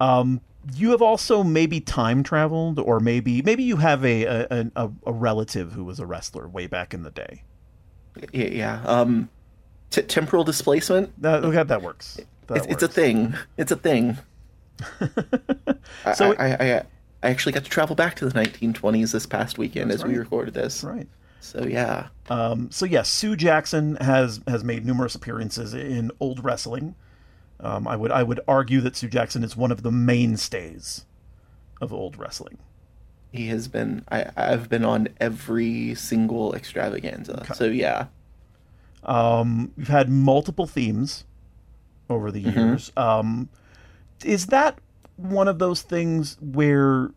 [0.00, 0.40] Um,
[0.74, 5.12] you have also maybe time traveled, or maybe maybe you have a a, a a
[5.12, 7.42] relative who was a wrestler way back in the day.
[8.32, 8.46] Yeah.
[8.46, 8.82] yeah.
[8.84, 9.28] Um,
[9.90, 11.20] t- temporal displacement.
[11.22, 12.18] That okay, that works.
[12.48, 13.34] That it's, it's a thing.
[13.56, 14.18] It's a thing.
[16.16, 16.82] So- I, I, I,
[17.22, 20.54] I actually got to travel back to the 1920s this past weekend as we recorded
[20.54, 20.82] this.
[20.82, 21.06] Right.
[21.40, 26.94] So yeah, Um, so yes, Sue Jackson has has made numerous appearances in old wrestling.
[27.62, 31.06] Um, I would I would argue that Sue Jackson is one of the mainstays
[31.80, 32.58] of old wrestling.
[33.32, 34.04] he has been.
[34.10, 37.44] I, I've been on every single extravaganza.
[37.54, 38.06] So yeah,
[39.04, 41.24] Um, we've had multiple themes
[42.10, 42.92] over the years.
[42.96, 43.48] Um,
[44.24, 44.78] is that
[45.16, 47.10] one of those things where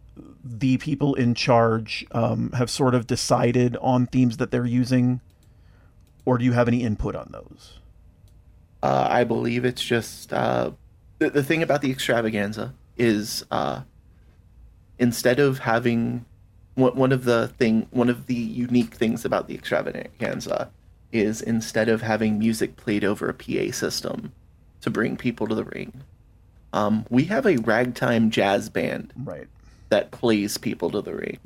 [0.43, 5.21] the people in charge um, have sort of decided on themes that they're using,
[6.23, 7.79] or do you have any input on those?
[8.85, 10.71] Uh, I believe it's just uh,
[11.19, 13.81] the the thing about the extravaganza is uh,
[14.99, 16.25] instead of having
[16.75, 20.69] one one of the thing one of the unique things about the extravaganza
[21.11, 24.31] is instead of having music played over a PA system
[24.81, 25.91] to bring people to the ring,
[26.73, 29.47] um, we have a ragtime jazz band Right.
[29.89, 31.39] that plays people to the ring.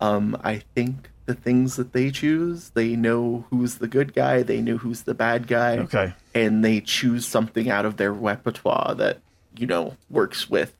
[0.00, 4.60] Um, I think the things that they choose, they know who's the good guy, they
[4.60, 6.12] know who's the bad guy, Okay.
[6.34, 9.18] and they choose something out of their repertoire that
[9.56, 10.74] you know works with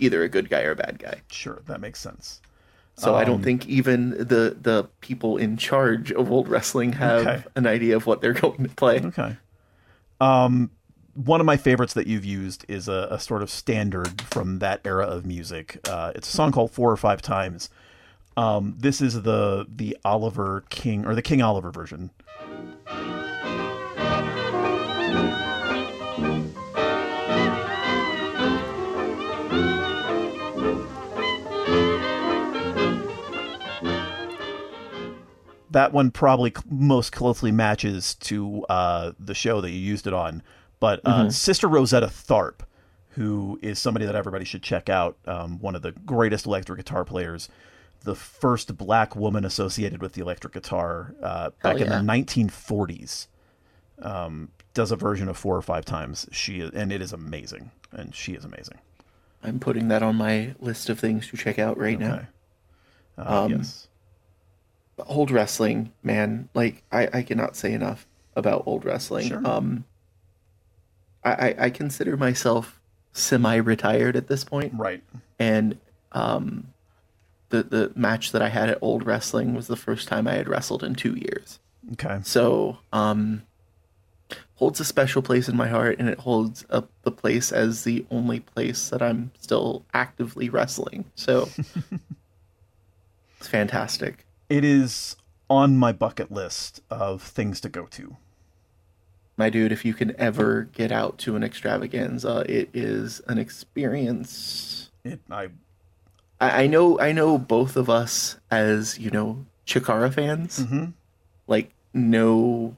[0.00, 1.22] either a good guy or a bad guy.
[1.30, 2.40] Sure, that makes sense.
[2.98, 7.26] So I Um, don't think even the the people in charge of old wrestling have
[7.26, 7.42] Okay.
[7.54, 9.00] an idea of what they're going to play.
[9.00, 9.36] Okay.
[10.20, 10.70] Um,
[11.14, 14.80] one of my favorites that you've used is a, a sort of standard from that
[14.84, 15.78] era of music.
[15.88, 17.68] Uh, it's a song called Four or Five Times.
[18.36, 22.10] Um, this is the the Oliver King or the King Oliver version.
[35.76, 40.42] that one probably most closely matches to uh, the show that you used it on.
[40.80, 42.62] But uh, Sister Rosetta Tharpe,
[43.10, 47.04] who is somebody that everybody should check out, um, one of the greatest electric guitar
[47.04, 47.50] players,
[48.06, 53.26] the first black woman associated with the electric guitar uh, back in the 1940s,
[54.00, 56.26] um, does a version of four or five times.
[56.30, 58.78] She is, and it is amazing, and she is amazing.
[59.42, 62.14] I'm putting that on my list of things to check out right now.
[62.14, 62.26] Okay.
[63.18, 63.88] Uh, Um, yes.
[65.06, 69.28] old wrestling, man, like I, I cannot say enough about old wrestling.
[69.28, 69.46] Sure.
[69.46, 69.84] Um,
[71.24, 72.80] I, I, I consider myself
[73.12, 75.02] semi-retired at this point, Right.
[75.38, 75.78] and
[76.12, 76.68] um,
[77.50, 80.48] the the match that I had at old wrestling was the first time I had
[80.48, 81.58] wrestled in two years.
[81.92, 82.18] Okay.
[82.24, 83.42] So, um,
[84.56, 88.04] holds a special place in my heart, and it holds up the place as the
[88.10, 91.04] only place that I'm still actively wrestling.
[91.14, 91.48] So,
[93.38, 94.26] it's fantastic.
[94.48, 95.16] it is
[95.48, 98.16] on my bucket list of things to go to.
[99.36, 104.90] my dude, if you can ever get out to an extravaganza, it is an experience.
[105.04, 105.48] It, I
[106.40, 110.92] I, I know, I know, both of us as you know Chikara fans, Mhm.
[111.46, 112.76] like know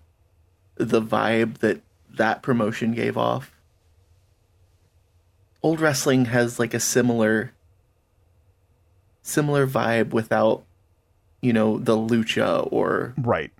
[0.77, 1.81] the vibe that
[2.17, 3.53] that promotion gave off.
[5.63, 7.53] Old wrestling has like a similar,
[9.23, 10.63] similar vibe without,
[11.43, 13.51] you know, the lucha or right.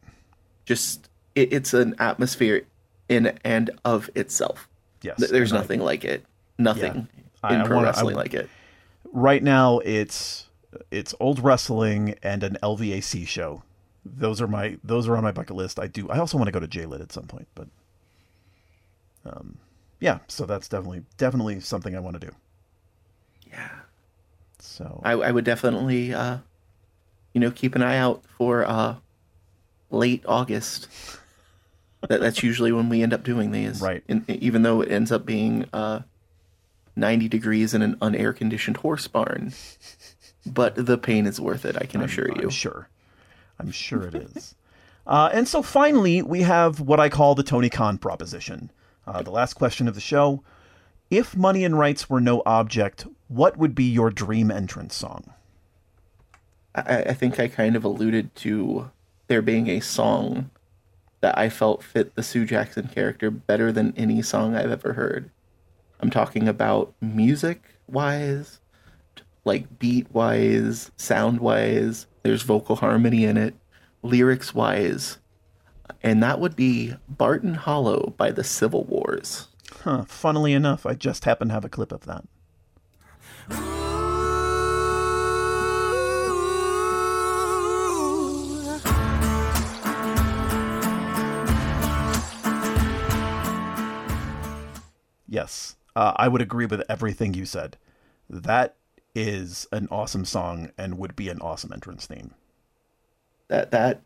[0.65, 2.63] just it, it's an atmosphere
[3.09, 4.69] in and of itself.
[5.03, 5.17] Yes.
[5.31, 6.25] There's and I- nothing like it.
[6.57, 7.09] Nothing
[7.43, 8.49] I- in I pro wanna- wrestling w- like it.
[9.13, 10.49] Right now it's
[10.91, 13.63] it's old wrestling and an LVAC show.
[14.05, 15.79] Those are my those are on my bucket list.
[15.79, 16.09] I do.
[16.09, 17.69] I also want to go to JLit at some point, but
[19.25, 19.59] um,
[20.01, 20.19] yeah.
[20.29, 22.35] So that's definitely definitely something I want to do.
[23.51, 23.71] Yeah.
[24.59, 26.39] So I, I would definitely, uh,
[27.33, 28.97] you know, keep an eye out for uh,
[29.91, 30.89] late August.
[32.09, 34.03] that that's usually when we end up doing these, Right.
[34.09, 36.01] And even though it ends up being uh,
[36.99, 39.53] ninety degrees in an unair conditioned horse barn,
[40.47, 41.77] but the pain is worth it.
[41.81, 42.51] I can assure I'm you.
[42.51, 42.89] sure.
[43.59, 44.55] I'm sure it is.
[45.09, 48.71] Uh, and so finally, we have what I call the Tony Khan proposition.
[49.07, 50.43] Uh, the last question of the show.
[51.11, 55.33] If money and rights were no object, what would be your dream entrance song?
[56.75, 58.91] I, I think I kind of alluded to
[59.29, 60.51] there being a song
[61.21, 65.31] that I felt fit the Sue Jackson character better than any song I've ever heard.
[66.01, 68.61] I'm talking about music wise,
[69.45, 73.55] like beat wise, sound wise, there's vocal harmony in it,
[74.03, 75.19] lyrics wise.
[76.03, 79.49] And that would be Barton Hollow by the Civil Wars.
[79.83, 82.25] Huh, funnily enough, I just happen to have a clip of that.
[95.31, 97.77] Yes, uh, I would agree with everything you said.
[98.31, 98.77] That
[99.17, 102.35] is an awesome song and would be an awesome entrance theme.
[103.49, 104.03] that that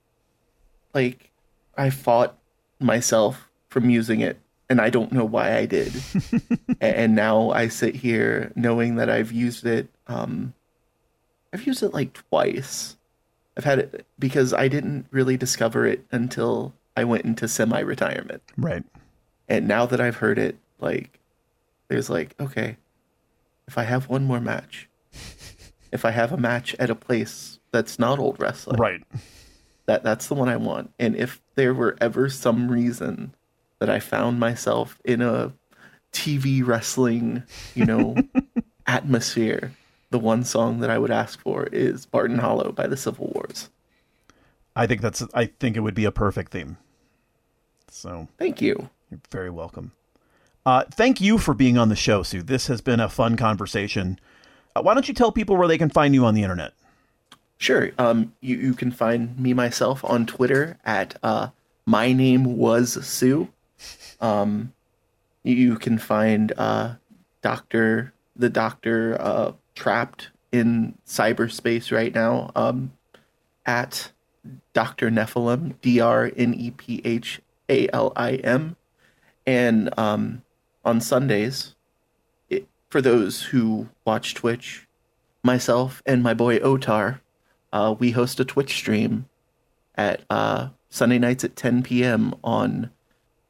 [0.94, 1.30] like
[1.76, 2.38] I fought
[2.80, 4.38] myself from using it
[4.70, 5.92] and I don't know why I did.
[6.80, 10.54] And now I sit here knowing that I've used it um
[11.52, 12.96] I've used it like twice.
[13.54, 18.42] I've had it because I didn't really discover it until I went into semi-retirement.
[18.56, 18.82] Right.
[19.46, 21.18] And now that I've heard it like
[21.88, 22.76] there's like okay,
[23.68, 24.88] if I have one more match,
[25.92, 29.02] if I have a match at a place that's not old wrestling, Right.
[29.86, 30.92] that that's the one I want.
[30.98, 33.34] And if there were ever some reason
[33.78, 35.52] that I found myself in a
[36.12, 37.42] TV wrestling,
[37.74, 38.16] you know,
[38.86, 39.72] atmosphere,
[40.10, 43.70] the one song that I would ask for is Barton Hollow by the Civil Wars.
[44.76, 46.76] I think that's I think it would be a perfect theme.
[47.88, 48.88] So Thank you.
[49.10, 49.92] You're very welcome.
[50.64, 52.42] Uh, thank you for being on the show, Sue.
[52.42, 54.18] This has been a fun conversation.
[54.76, 56.72] Uh, why don't you tell people where they can find you on the internet?
[57.58, 57.90] Sure.
[57.98, 61.48] Um, you, you can find me myself on Twitter at uh,
[61.86, 63.48] my name was Sue.
[64.20, 64.72] Um,
[65.42, 66.94] you can find uh,
[67.40, 72.92] Doctor the Doctor uh, trapped in cyberspace right now um,
[73.66, 74.12] at
[74.72, 78.76] Doctor Nephilim D R N E P H A L I M,
[79.46, 80.42] and um,
[80.84, 81.74] on Sundays,
[82.48, 84.86] it, for those who watch Twitch,
[85.42, 87.20] myself and my boy Otar
[87.72, 89.26] uh, we host a Twitch stream
[89.94, 92.34] at uh, Sunday nights at 10 p.m.
[92.44, 92.90] on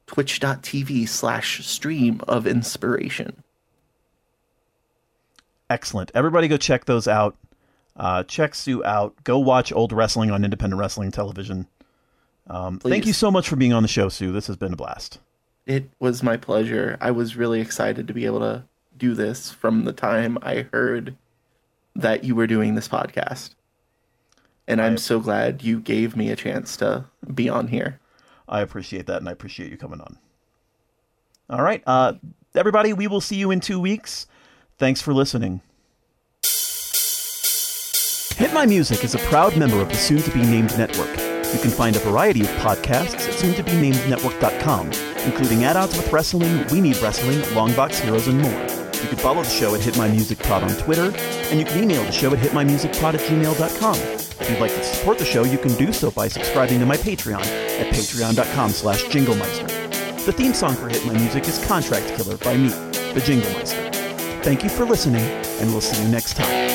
[0.07, 3.43] twitch.tv slash stream of inspiration.
[5.69, 6.11] Excellent.
[6.13, 7.35] Everybody go check those out.
[7.95, 9.23] Uh, check Sue out.
[9.23, 11.67] Go watch old wrestling on independent wrestling television.
[12.47, 14.31] Um, thank you so much for being on the show, Sue.
[14.31, 15.19] This has been a blast.
[15.65, 16.97] It was my pleasure.
[16.99, 18.63] I was really excited to be able to
[18.97, 21.15] do this from the time I heard
[21.95, 23.51] that you were doing this podcast.
[24.67, 27.99] And I'm so glad you gave me a chance to be on here.
[28.47, 30.17] I appreciate that, and I appreciate you coming on.
[31.49, 32.13] All right, uh,
[32.55, 34.27] everybody, we will see you in two weeks.
[34.77, 35.61] Thanks for listening.
[38.37, 41.09] Hit My Music is a proud member of the soon to be named network.
[41.53, 44.91] You can find a variety of podcasts at soon to be named network.com,
[45.25, 48.51] including Add Odds with Wrestling, We Need Wrestling, Longbox Heroes, and more.
[48.51, 51.11] You can follow the show at Hit My Music Pod on Twitter,
[51.49, 53.95] and you can email the show at hitmymusicpod at gmail.com.
[53.95, 56.97] If you'd like to support the show, you can do so by subscribing to my
[56.97, 60.25] Patreon at patreon.com slash jinglemeister.
[60.25, 63.93] The theme song for Hit My Music is Contract Killer by me, the Jinglemeister.
[64.41, 65.25] Thank you for listening,
[65.59, 66.72] and we'll see you next time.